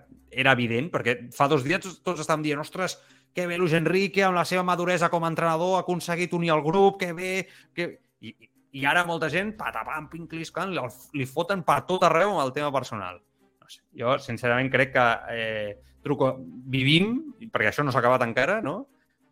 [0.42, 2.96] era evident, perquè fa dos dies tots estàvem dient, ostres,
[3.34, 6.64] que bé Luis Enrique, amb la seva maduresa com a entrenador, ha aconseguit unir el
[6.66, 7.32] grup, que bé...
[7.74, 7.90] Que...
[8.20, 8.34] I,
[8.76, 10.82] I ara molta gent, patapam, pincliscant, li,
[11.18, 13.16] li foten per tot arreu amb el tema personal.
[13.42, 15.70] No sé, jo, sincerament, crec que eh,
[16.04, 16.36] truco,
[16.70, 17.16] vivim,
[17.48, 18.76] perquè això no s'ha acabat encara, no?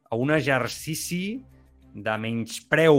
[0.09, 1.39] A un exercici
[1.99, 2.99] de menyspreu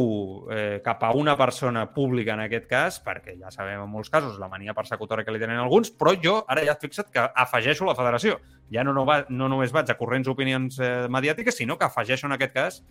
[0.52, 4.40] eh, cap a una persona pública en aquest cas, perquè ja sabem en molts casos
[4.42, 7.96] la mania persecutora que li tenen alguns, però jo ara ja fixat que afegeixo la
[7.96, 8.40] federació.
[8.74, 12.28] Ja no, no, va, no només vaig a corrents opinions eh, mediàtiques, sinó que afegeixo
[12.28, 12.82] en aquest cas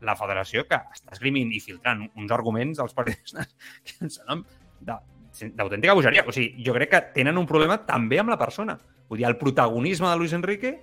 [0.00, 3.54] la federació que està esgrimint i filtrant uns arguments als periodistes
[3.86, 4.44] que ens sonen
[4.84, 6.24] d'autèntica bogeria.
[6.26, 8.78] O sigui, jo crec que tenen un problema també amb la persona.
[9.08, 10.78] Vull dir, el protagonisme de Luis Enrique,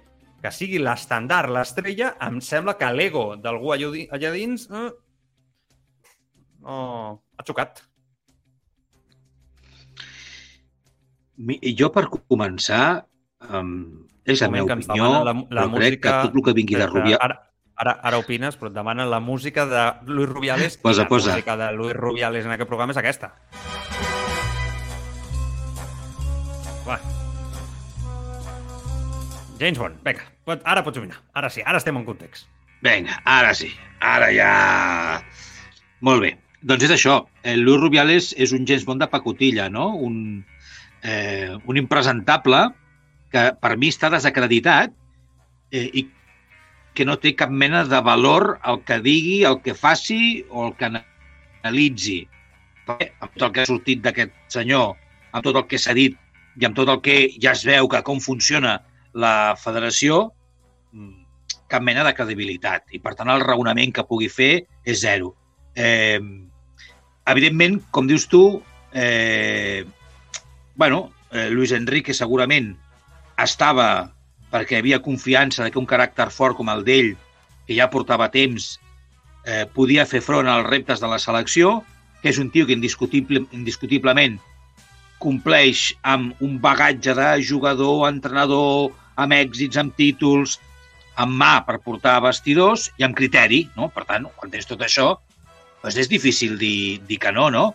[0.48, 4.88] que sigui l'estandard, l'estrella, em sembla que l'ego d'algú allà, di- allà dins eh,
[6.64, 6.78] no,
[7.36, 7.84] ha xocat.
[11.78, 13.04] Jo, per començar,
[13.54, 16.16] um, és la meva opinió, la, la però crec que música...
[16.26, 17.20] tot el que vingui de Rubià...
[17.22, 17.36] Ara,
[17.78, 21.36] ara, ara opines, però et demanen la música de Luis Rubiales Posa, i la posa.
[21.36, 23.36] música de Luis Rubiales en aquest programa és aquesta.
[26.88, 26.98] Va.
[29.60, 30.28] James Bond, vinga,
[30.64, 31.18] ara pots opinar.
[31.34, 32.48] Ara sí, ara estem en context.
[32.86, 33.72] Vinga, ara sí.
[34.06, 34.52] Ara ja...
[36.06, 36.36] Molt bé.
[36.62, 37.22] Doncs és això.
[37.42, 39.90] El Luis Rubiales és un James Bond de pacotilla, no?
[39.96, 40.46] Un,
[41.02, 42.68] eh, un impresentable
[43.34, 44.94] que per mi està desacreditat
[45.72, 46.06] eh, i
[46.98, 50.78] que no té cap mena de valor el que digui, el que faci o el
[50.78, 52.22] que analitzi.
[52.88, 54.94] Perquè amb tot el que ha sortit d'aquest senyor,
[55.34, 56.18] amb tot el que s'ha dit
[56.58, 58.80] i amb tot el que ja es veu que com funciona
[59.18, 60.32] la federació,
[60.94, 61.26] mm,
[61.68, 62.88] cap mena de credibilitat.
[62.96, 65.34] I, per tant, el raonament que pugui fer és zero.
[65.76, 66.20] Eh,
[67.28, 68.62] evidentment, com dius tu,
[68.94, 69.86] eh,
[70.76, 72.76] bueno, eh, Luis Enrique segurament
[73.38, 74.14] estava
[74.52, 77.16] perquè havia confiança que un caràcter fort com el d'ell,
[77.68, 78.78] que ja portava temps,
[79.44, 81.84] eh, podia fer front als reptes de la selecció,
[82.22, 84.40] que és un tio que indiscutible, indiscutiblement
[85.20, 90.58] compleix amb un bagatge de jugador, entrenador, amb èxits, amb títols,
[91.18, 93.90] amb mà per portar vestidors i amb criteri, no?
[93.94, 95.16] Per tant, quan tens tot això,
[95.82, 97.66] doncs és difícil dir, dir que no, no?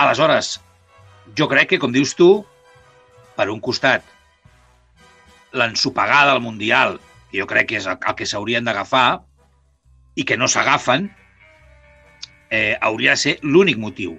[0.00, 0.56] Aleshores,
[1.36, 2.30] jo crec que, com dius tu,
[3.36, 4.04] per un costat,
[5.52, 6.96] l'ensopegada al Mundial,
[7.30, 9.20] que jo crec que és el, el que s'haurien d'agafar,
[10.16, 11.10] i que no s'agafen,
[12.52, 14.16] eh, hauria de ser l'únic motiu.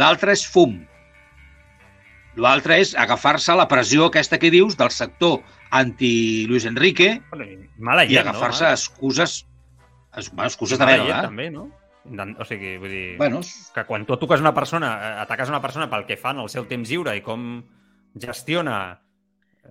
[0.00, 0.78] L'altre és fum.
[2.36, 5.40] L'altre és agafar-se la pressió aquesta que dius del sector
[5.70, 7.20] anti-Luis Enrique
[7.78, 8.70] mala i agafar-se no?
[8.70, 9.46] a excuses,
[10.16, 11.18] es- bueno, excuses de merda.
[11.18, 11.22] eh?
[11.26, 11.68] també, no?
[12.40, 13.16] O sigui, vull dir...
[13.18, 13.40] Bueno,
[13.74, 16.48] que quan tu toques una persona, eh, ataques una persona pel que fa en el
[16.48, 17.62] seu temps lliure i com
[18.18, 19.00] gestiona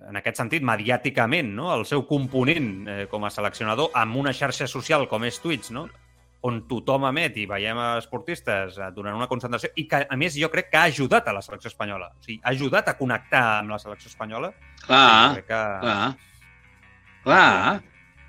[0.08, 1.72] en aquest sentit, mediàticament, no?
[1.74, 5.88] el seu component eh, com a seleccionador amb una xarxa social com és Twitch, no?
[6.46, 10.48] On tothom emet i veiem esportistes eh, durant una concentració i que, a més, jo
[10.52, 12.10] crec que ha ajudat a la selecció espanyola.
[12.16, 14.52] O sigui, ha ajudat a connectar amb la selecció espanyola.
[14.86, 15.62] clar, crec que...
[15.84, 16.10] clar.
[17.20, 17.80] Clar.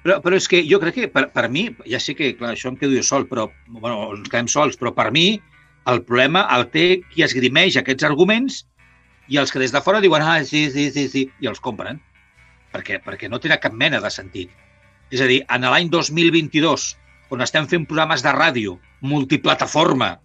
[0.01, 2.71] Però, però és que jo crec que per, per mi, ja sé que clar, això
[2.71, 5.35] em quedo jo sol, però bueno, ens quedem sols, però per mi
[5.91, 8.63] el problema el té qui esgrimeix aquests arguments
[9.31, 12.01] i els que des de fora diuen ah, sí, sí, sí, sí, i els compren.
[12.73, 14.51] Perquè, perquè no tenen cap mena de sentit.
[15.11, 16.85] És a dir, en l'any 2022,
[17.31, 20.17] on estem fent programes de ràdio, multiplataforma,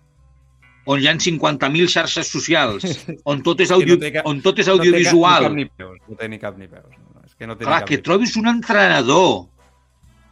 [0.87, 2.85] on hi ha 50.000 xarxes socials,
[3.31, 5.66] on tot és, no audio, té cap- on tot és No té cap- audiovisual, ni
[5.71, 5.99] peus.
[6.09, 6.90] No té ni cap ni peus.
[6.95, 9.47] No, no, és que no té Clar, ni cap que trobis un entrenador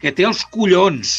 [0.02, 1.14] que té els collons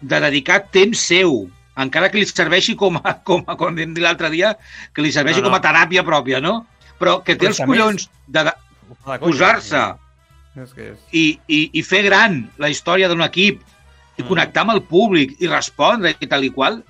[0.00, 1.48] de dedicar temps seu,
[1.80, 4.54] encara que li serveixi com a, com a com vam dir l'altre dia,
[4.94, 5.54] que li serveixi No, no.
[5.54, 6.66] com a teràpia pròpia, no?
[7.00, 8.52] Però que té Però els collons de, de
[9.24, 9.82] posar-se
[11.12, 13.60] i, i, i fer gran la història d'un equip
[14.20, 16.80] i connectar amb el públic i respondre i tal i qual,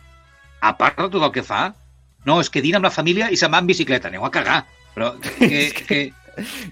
[0.61, 1.69] a part de tot el que fa,
[2.29, 4.63] no, és que dina amb la família i se'n va en bicicleta, aneu a cagar.
[4.95, 6.01] Però que, que,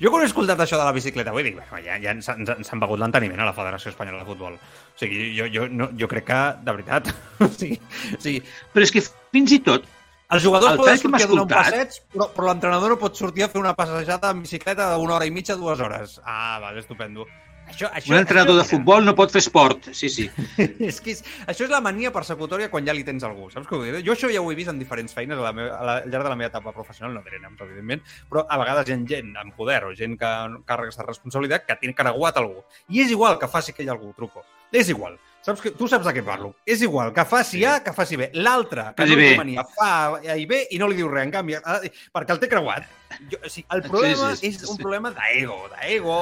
[0.01, 2.51] Jo quan he escoltat això de la bicicleta, vull dir, bueno, ja, ja ens, ens,
[2.55, 4.57] ens han begut l'enteniment a la Federació Espanyola de Futbol.
[4.57, 7.11] O sigui, jo, jo, no, jo crec que, de veritat,
[7.45, 7.79] o sigui,
[8.15, 8.43] o sigui
[8.73, 9.89] però és que fins i tot
[10.29, 13.47] els jugadors El poden sortir a donar un passeig, però, però l'entrenador no pot sortir
[13.47, 16.19] a fer una passejada en bicicleta d'una hora i mitja, dues hores.
[16.25, 17.25] Ah, vale, estupendo.
[17.69, 19.91] Això, això, un entrenador de això, mira, futbol no pot fer esport.
[19.97, 20.27] Sí, sí.
[20.89, 24.01] és que és, això és la mania persecutòria quan ja li tens algú, saps què?
[24.07, 26.11] Jo això ja ho he vist en diferents feines a la meva, a la, al
[26.11, 29.01] llarg de la meva etapa professional, no diré noms, evidentment, però a vegades hi ha
[29.15, 30.35] gent amb poder o gent que
[30.69, 32.63] càrregues de responsabilitat que té caraguat algú.
[32.89, 34.45] I és igual que faci aquell algú, truco.
[34.73, 35.17] És igual.
[35.45, 36.51] Saps que, tu saps de què parlo.
[36.69, 38.31] És igual que faci A, que faci B.
[38.37, 41.25] L'altre, que Faci no li mania, fa A i B i no li diu res,
[41.25, 41.79] en canvi, ah,
[42.13, 42.89] perquè el té creuat.
[43.19, 44.83] Jo, o sigui, el problema Sí, sí, sí, és un sí.
[44.83, 46.19] problema d'ego, d'ego,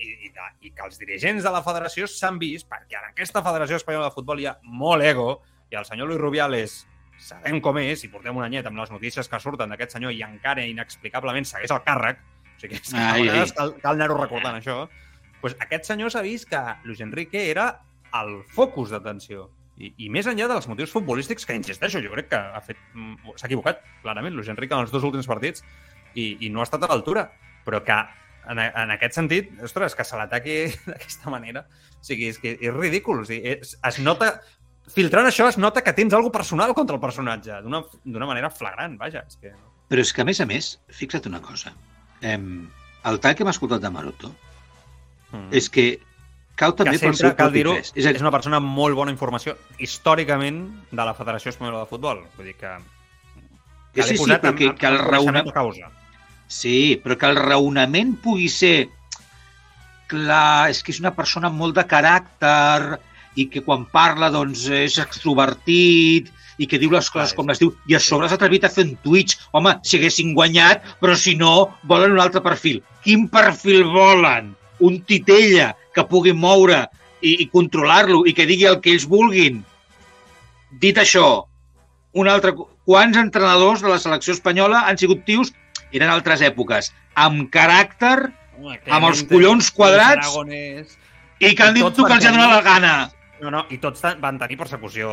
[0.00, 0.30] i, i,
[0.64, 4.14] i que els dirigents de la federació s'han vist, perquè en aquesta Federació Espanyola de
[4.16, 6.78] Futbol hi ha molt ego, i el senyor Luis Rubiales
[7.20, 10.22] sabem com és, i portem un anyet amb les notícies que surten d'aquest senyor i
[10.24, 12.22] encara inexplicablement segueix el càrrec,
[12.56, 13.56] o sigui, és que a Ai, vegades ai.
[13.58, 14.80] cal, cal anar-ho recordant, això,
[15.42, 17.68] pues aquest senyor s'ha vist que Luis Enrique era
[18.16, 19.50] el focus d'atenció.
[19.78, 23.36] I, I més enllà dels motius futbolístics, que insisteixo, jo crec que ha fet mm,
[23.38, 25.62] s'ha equivocat, clarament, Luis Enrique en els dos últims partits
[26.14, 27.26] i, i no ha estat a l'altura,
[27.66, 27.96] però que
[28.48, 31.66] en, en aquest sentit, ostres, que se l'ataqui d'aquesta manera,
[31.98, 33.20] o sigui, és que és ridícul.
[33.20, 34.40] O sigui, es, es nota,
[34.94, 39.24] filtrant això, es nota que tens alguna personal contra el personatge, d'una manera flagrant, vaja.
[39.28, 39.52] És que...
[39.88, 41.72] Però és que, a més a més, fixa't una cosa.
[42.20, 42.36] Eh,
[43.08, 44.34] el tall que hem escoltat de Maroto
[45.28, 45.50] Mm.
[45.52, 45.82] és que
[46.56, 47.90] cau també que pel sempre, seu cal propi dir-ho, pes.
[48.00, 52.22] és, és una persona amb molt bona informació històricament de la Federació Espanyola de Futbol.
[52.38, 52.70] Vull dir que...
[53.92, 55.90] Que sí, sí, però que- que el en coneixement raona- de causa.
[56.48, 58.88] Sí, però que el raonament pugui ser
[60.08, 62.98] clar, és que és una persona molt de caràcter
[63.38, 67.60] i que quan parla doncs és extrovertit i que diu les coses Clar, com les
[67.60, 69.36] diu i a sobre s'ha atrevit a fer un Twitch.
[69.52, 72.80] Home, si haguessin guanyat, però si no, volen un altre perfil.
[73.04, 74.54] Quin perfil volen?
[74.82, 76.86] Un titella que pugui moure
[77.20, 79.62] i, i controlar-lo i que digui el que ells vulguin.
[80.82, 81.28] Dit això,
[82.18, 82.56] un altre...
[82.88, 85.50] Quants entrenadors de la selecció espanyola han sigut tios,
[85.92, 90.34] eren altres èpoques, amb caràcter Home, amb els collons quadrats
[91.38, 92.94] i que han dit tu que els ha donat la gana.
[93.38, 95.08] No, no, i tots van tenir persecució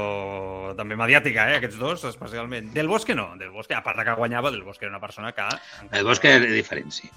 [0.77, 2.71] també mediàtica, eh, aquests dos, especialment.
[2.73, 5.31] Del Bosque no, Del Bosque, a part de que guanyava, Del Bosque era una persona
[5.37, 5.45] que...
[5.91, 7.11] El Bosque era diferent, sí.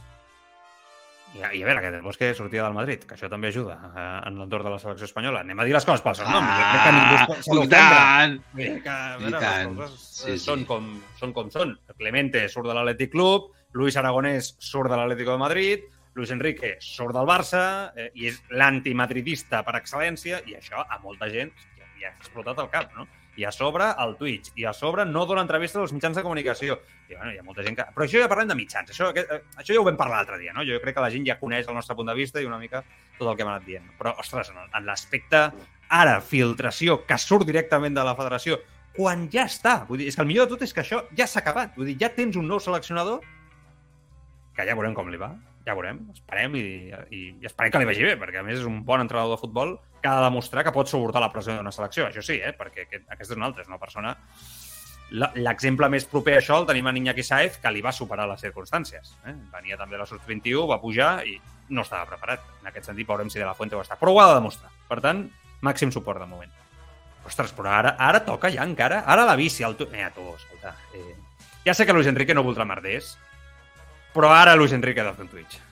[1.36, 4.06] I, I a veure, que Del Bosque sortia del Madrid, que això també ajuda eh,
[4.30, 5.42] en l'entorn de la selecció espanyola.
[5.44, 6.46] Anem a dir les coses pel seu nom.
[6.48, 7.26] Jo crec que ningú Ah,
[7.66, 8.38] i tant.
[8.56, 9.76] Que, a I veure, tant.
[9.76, 10.44] les coses Sí, eh, sí.
[10.46, 10.88] són, com,
[11.20, 11.76] són com són.
[12.00, 15.84] Clemente surt de l'Atlètic Club, Luis Aragonès surt de l'Atlético de Madrid,
[16.18, 21.28] Luis Enrique surt del Barça eh, i és l'antimadridista per excel·lència i això a molta
[21.30, 23.04] gent ja, ja ha explotat el cap, no?
[23.38, 26.79] I a sobre el Twitch, i a sobre no dona entrevistes als mitjans de comunicació.
[27.07, 27.87] I, bueno, hi ha molta gent que...
[27.94, 30.55] Però això ja parlem de mitjans, això, eh, això ja ho vam parlar l'altre dia,
[30.57, 30.64] no?
[30.66, 32.83] Jo crec que la gent ja coneix el nostre punt de vista i una mica
[33.18, 33.87] tot el que hem anat dient.
[34.01, 35.44] Però, ostres, en, en l'aspecte
[35.88, 38.59] ara, filtració, que surt directament de la federació,
[38.98, 39.85] quan ja està.
[39.88, 41.77] Vull dir, és que el millor de tot és que això ja s'ha acabat.
[41.79, 43.22] Vull dir, ja tens un nou seleccionador
[44.57, 45.31] que ja veurem com li va.
[45.68, 46.64] Ja veurem, esperem i,
[47.12, 49.40] i, i esperem que li vagi bé, perquè a més és un bon entrenador de
[49.42, 52.07] futbol que ha de demostrar que pot suportar la pressió d'una selecció.
[52.09, 52.54] Això sí, eh?
[52.57, 54.16] perquè aquest, aquest és un altre, és una persona...
[55.40, 58.42] L'exemple més proper a això el tenim en Iñaki Saez, que li va superar les
[58.44, 59.14] circumstàncies.
[59.24, 59.33] Eh?
[59.54, 61.38] Venia també de la Sub-21, va pujar i
[61.72, 62.44] no estava preparat.
[62.61, 63.96] En aquest sentit, veurem si de la Fuente ho està.
[63.96, 64.68] Però ho ha de demostrar.
[64.88, 65.22] Per tant,
[65.64, 66.52] màxim suport de moment.
[67.24, 69.00] Ostres, però ara, ara toca ja encara.
[69.09, 69.88] Ara la bici, el tu...
[69.92, 70.76] Mira, tu, escolta.
[70.92, 71.16] Eh...
[71.64, 73.14] Ja sé que Luis Enrique no voldrà merders,
[74.14, 75.58] però ara Luis Enrique ha de fer un Twitch.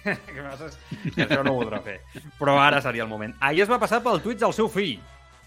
[0.00, 1.98] Que això no ho voldrà fer.
[2.38, 3.34] Però ara seria el moment.
[3.40, 4.98] Ahir es va passar pel Twitch del seu fill.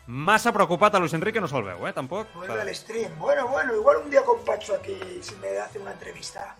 [0.06, 1.94] Massa preocupat a Luis Enrique no se'l veu, eh?
[1.96, 2.28] Tampoc.
[2.36, 3.14] Vuelve el stream.
[3.18, 6.58] Bueno, bueno, igual un día con Pacho aquí si me hace una entrevista.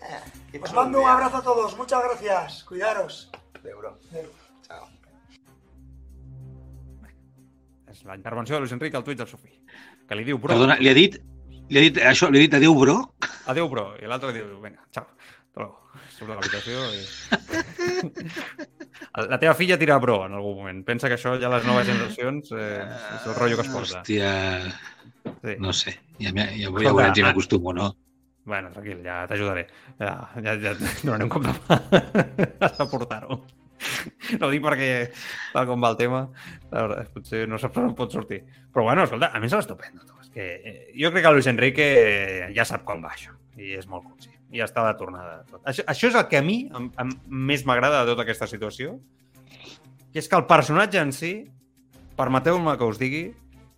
[0.52, 1.76] Eh, Os mando un abrazo a todos.
[1.76, 2.64] Muchas gracias.
[2.64, 3.30] Cuidaros.
[3.62, 3.98] Euro.
[4.10, 4.30] Adeu.
[4.66, 4.88] Chao.
[7.90, 9.60] És la intervenció de Luis Enrique al Twitch del seu fill.
[10.08, 11.20] Que li diu, bro, Perdona, li ha dit,
[11.70, 12.96] li ha dit això, li ha dit adéu, bro?
[13.52, 13.90] adéu, bro.
[14.02, 15.06] I l'altre li diu, vinga, xau.
[15.56, 15.80] Luego.
[16.14, 17.02] Surt de l'habitació i...
[19.30, 20.80] La teva filla tira bro en algun moment.
[20.86, 24.00] Pensa que això ja les noves generacions eh, és el rotllo que es porta.
[24.02, 24.32] Hòstia,
[25.24, 25.54] Sí.
[25.58, 25.94] no sé.
[26.18, 27.28] Ja, ja, ja Escolta, veurem si ah.
[27.28, 27.86] m'acostumo o no.
[28.44, 29.66] Bueno, tranquil, ja t'ajudaré.
[30.00, 31.78] Ja, ja, ja et donaré un cop de mà.
[32.66, 33.38] Has de portar-ho.
[34.38, 34.88] No ho dic perquè,
[35.54, 36.20] tal com va el tema,
[36.70, 38.42] la veritat, potser no saps on pot sortir.
[38.72, 40.04] Però bueno, escolta, a mi és l'estupendo.
[40.04, 40.16] tu.
[40.24, 43.32] És que eh, jo crec que Luis Enrique eh, ja sap com va això.
[43.56, 44.33] I és molt conscient.
[44.54, 45.40] I està de tornada.
[45.66, 47.14] Això, això és el que a mi em, em,
[47.50, 48.98] més m'agrada de tota aquesta situació,
[50.12, 51.32] que és que el personatge en si,
[52.14, 53.24] permeteu-me que us digui,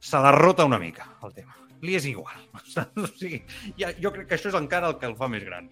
[0.04, 1.56] se la rota una mica, el tema.
[1.84, 2.36] Li és igual.
[3.02, 3.40] O sigui,
[3.80, 5.70] ja, jo crec que això és encara el que el fa més gran.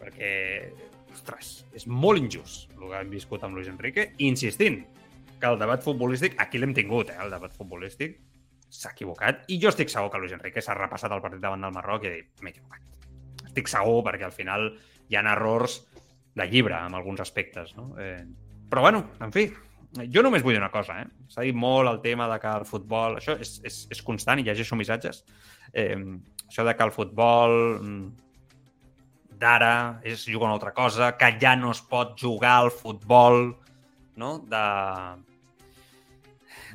[0.00, 0.32] Perquè,
[1.14, 4.82] ostres, és molt injust el que hem viscut amb Luis Enrique, insistint
[5.40, 8.18] que el debat futbolístic, aquí l'hem tingut, eh, el debat futbolístic,
[8.74, 11.74] s'ha equivocat, i jo estic segur que Luis Enrique s'ha repassat el partit davant del
[11.74, 12.93] Marroc i ha dit, m'he equivocat.
[13.54, 14.72] Estic segur, perquè al final
[15.08, 15.78] hi ha errors
[16.34, 17.92] de llibre en alguns aspectes, no?
[18.02, 18.24] Eh,
[18.68, 19.46] però bueno, en fi,
[20.10, 21.06] jo només vull dir una cosa, eh?
[21.30, 23.20] S'ha dit molt el tema de que el futbol...
[23.20, 25.22] Això és, és, és constant i llegeixo missatges.
[25.72, 25.94] Eh,
[26.48, 28.08] això de que el futbol mm,
[29.38, 33.54] d'ara és jugar una altra cosa, que ja no es pot jugar al futbol
[34.16, 34.38] no?
[34.50, 34.64] de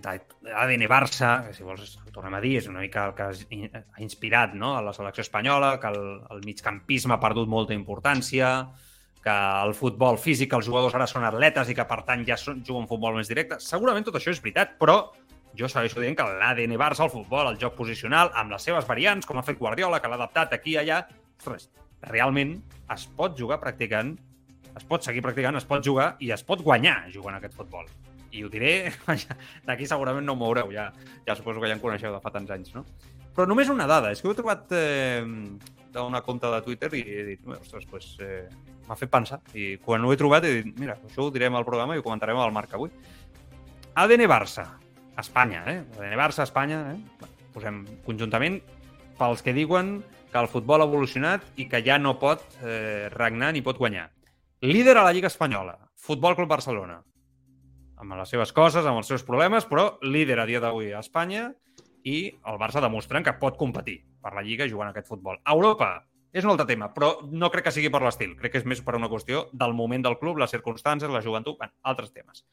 [0.04, 4.04] d'ADN Barça, que si vols ho tornem a dir, és una mica el que ha
[4.04, 4.76] inspirat no?
[4.78, 8.52] a la selecció espanyola, que el, el migcampisme ha perdut molta importància,
[9.24, 9.36] que
[9.66, 12.88] el futbol físic, els jugadors ara són atletes i que per tant ja són, juguen
[12.88, 13.60] futbol més directe.
[13.64, 15.00] Segurament tot això és veritat, però
[15.60, 19.28] jo segueixo dient que l'ADN Barça, el futbol, el joc posicional, amb les seves variants,
[19.28, 21.02] com ha fet Guardiola, que l'ha adaptat aquí i allà,
[21.40, 21.70] ostres,
[22.08, 22.60] realment
[22.96, 24.16] es pot jugar practicant,
[24.76, 27.90] es pot seguir practicant, es pot jugar i es pot guanyar jugant aquest futbol.
[28.32, 28.92] I ho diré,
[29.68, 30.90] d'aquí segurament no moureu, ja,
[31.26, 32.86] ja suposo que ja em coneixeu de fa tants anys, no?
[33.36, 34.72] Però només una dada, és que ho he trobat...
[34.76, 35.26] Eh,
[35.94, 38.48] d'una compte de Twitter i he dit, ostres, pues, eh,
[38.88, 39.40] m'ha fet pensar.
[39.54, 42.06] I quan ho he trobat he dit, mira, això ho direm al programa i ho
[42.06, 42.92] comentarem al Marc avui.
[43.96, 44.68] ADN Barça,
[45.18, 45.82] Espanya, eh?
[45.98, 47.28] ADN Barça, Espanya, eh?
[47.54, 48.62] Posem conjuntament
[49.20, 50.00] pels que diuen
[50.32, 54.10] que el futbol ha evolucionat i que ja no pot eh, regnar ni pot guanyar.
[54.62, 57.00] Líder a la Lliga Espanyola, Futbol Club Barcelona.
[58.00, 61.50] Amb les seves coses, amb els seus problemes, però líder a dia d'avui a Espanya
[62.08, 65.42] i el Barça demostrant que pot competir per la Lliga jugant aquest futbol.
[65.44, 65.90] Europa
[66.32, 68.36] és un altre tema, però no crec que sigui per l'estil.
[68.40, 71.58] Crec que és més per una qüestió del moment del club, les circumstàncies, la joventut,
[71.60, 72.46] bueno, altres temes.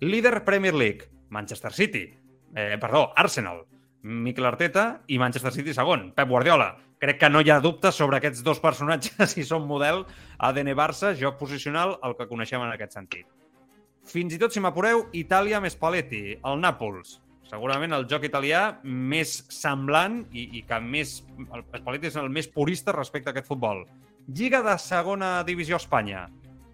[0.00, 2.06] Líder Premier League, Manchester City.
[2.54, 3.66] Eh, perdó, Arsenal.
[4.02, 6.12] Mikel Arteta i Manchester City segon.
[6.14, 6.76] Pep Guardiola.
[7.02, 10.06] Crec que no hi ha dubtes sobre aquests dos personatges si són model
[10.38, 13.26] ADN Barça, joc posicional, el que coneixem en aquest sentit.
[14.08, 17.18] Fins i tot, si m'apureu, Itàlia més Paletti, el Nàpols.
[17.48, 21.22] Segurament el joc italià més semblant i, i que més...
[21.48, 23.86] El Spalletti és el més purista respecte a aquest futbol.
[24.28, 26.26] Lliga de segona divisió a Espanya.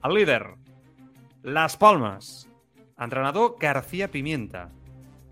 [0.05, 0.43] El líder,
[1.45, 2.49] Las Palmes.
[2.99, 4.68] Entrenador, García Pimienta.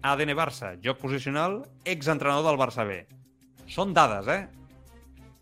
[0.03, 3.03] ADN Barça, joc posicional, exentrenador del Barça B.
[3.71, 4.43] Són dades, eh?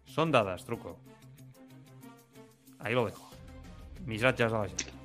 [0.08, 0.98] Són dades, truco.
[2.80, 3.28] Ahí lo dejo.
[4.08, 4.99] Missatges a la gent.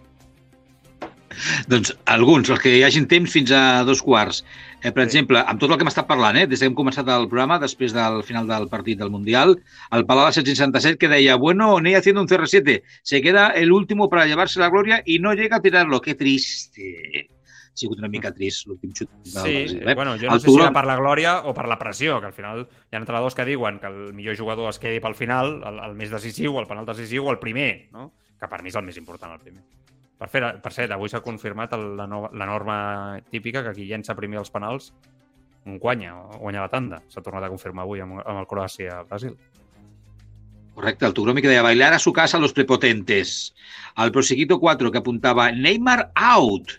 [1.72, 4.44] Doncs alguns, els que hi hagin temps fins a dos quarts.
[4.82, 5.08] Eh, per Sí.
[5.08, 7.58] exemple, amb tot el que hem estat parlant, eh, des que hem començat el programa,
[7.60, 9.56] després del final del partit del Mundial,
[9.92, 14.10] el Palau de 767 que deia, bueno, Ney haciendo un CR7, se queda el último
[14.10, 16.02] para llevarse la gloria y no llega a tirarlo.
[16.02, 17.30] Qué triste.
[17.76, 19.82] Ha sigut una mica trist l'últim xut Sí, Brasil.
[19.86, 21.78] eh, bueno, jo no El sé si Tugrom- era per la glòria o per la
[21.78, 25.02] pressió, que al final hi ha entrenadors que diuen que el millor jugador es quedi
[25.02, 28.14] pel final, el, el més decisiu, el penal decisiu, o el primer, no?
[28.40, 29.64] que per mi és el més important, el primer.
[30.16, 32.78] Per, fer, per cert, avui s'ha confirmat el, la, no, la norma
[33.32, 34.94] típica que qui llença primer els penals
[35.82, 37.02] guanya, guanya la tanda.
[37.10, 39.36] S'ha tornat a confirmar avui amb, amb el Croàcia-Brasil.
[40.76, 43.56] Correcte, el Tugromi que deia bailar a su casa los prepotentes.
[43.98, 46.78] El Prosequito 4 que apuntava Neymar out.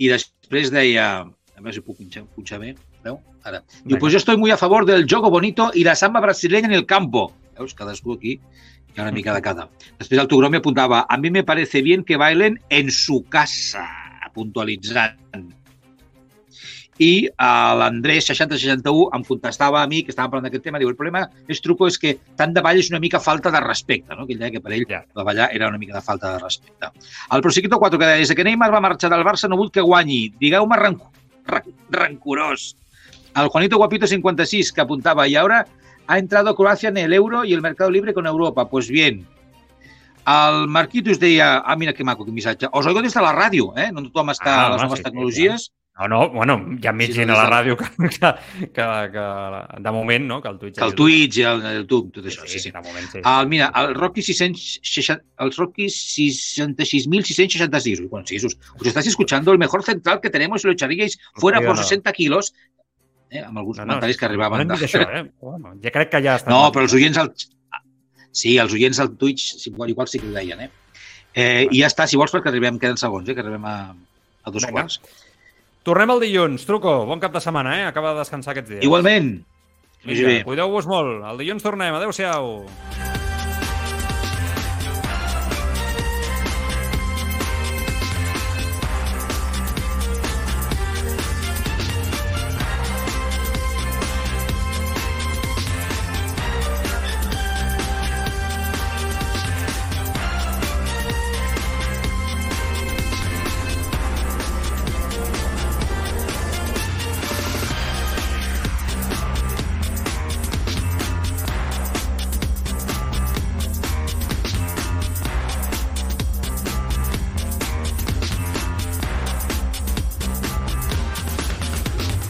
[0.00, 2.74] I després deia, a veure si puc punxar, punxar bé,
[3.04, 3.18] veu?
[3.44, 3.62] Ara.
[3.84, 6.74] Diu, pues yo estoy muy a favor del jogo bonito y la samba brasileña en
[6.74, 7.32] el campo.
[7.56, 8.38] Veus, cadascú aquí
[8.94, 9.68] hi ha una mica de cada.
[9.98, 13.86] Després el Tugromi apuntava, a mí me parece bien que bailen en su casa,
[14.34, 15.18] puntualitzant.
[17.00, 20.98] I eh, l'Andrés 6061 em contestava a mi, que estava parlant d'aquest tema, diu, el
[20.98, 24.26] problema és truco és que tant de ball és una mica falta de respecte, no?
[24.28, 25.00] que ell deia que per ell Ja.
[25.16, 26.90] la ballar era una mica de falta de respecte.
[27.32, 29.80] El Prosequito 4 que deia, des que Neymar va marxar del Barça no vull que
[29.80, 31.00] guanyi, digueu-me ranc
[31.46, 32.76] ran rancorós.
[33.34, 35.66] El Juanito Guapito 56 que apuntaba, y ahora
[36.10, 38.68] ha entrado Croacia en el euro y el mercado libre con Europa.
[38.68, 39.28] Pues bien,
[40.26, 43.72] el Marquitos deia, ah, mira que maco, que missatge, us oigo des de la ràdio,
[43.78, 43.92] eh?
[43.94, 45.70] no tothom està Ah, a les noves sí, tecnologies.
[46.00, 48.28] No, no, bueno, hi ha més Sí, gent a la ràdio que, que,
[48.72, 48.84] que,
[49.14, 49.24] que
[49.84, 50.40] de moment, no?
[50.40, 50.76] Que el Twitch.
[50.78, 52.70] Que el Twitch el, el YouTube, tot això, sí, sí.
[52.72, 53.18] de moment, sí.
[53.20, 58.08] El, mira, el Rocky 660, els Rocky 66.666.
[58.08, 61.76] Bueno, sí, us, us estáis escuchando el mejor central que tenemos lo echaríais fuera por
[61.76, 61.82] nada.
[61.84, 62.54] 60 kilos.
[63.30, 64.60] Eh, amb alguns No, no, comentaris que No arribaven.
[64.60, 65.24] hem de- dit això, eh?
[65.40, 66.50] Bueno, ja crec que ja està.
[66.50, 67.32] No, però els oients al...
[68.32, 70.70] Sí, els oients al Twitch sí, igual, igual sí que ho deien, eh?
[71.34, 73.34] eh I ja està, si vols, perquè arribem, queden segons, eh?
[73.34, 73.76] Que arribem a,
[74.44, 74.72] a dos Vinga.
[74.82, 75.00] quarts.
[75.82, 76.66] Tornem el dilluns.
[76.68, 77.86] Truco, bon cap de setmana, eh?
[77.86, 78.84] Acaba de descansar aquests dies.
[78.84, 79.32] Igualment.
[80.04, 81.24] Cuideu-vos molt.
[81.32, 81.94] El dilluns tornem.
[81.94, 83.09] Adéu-siau.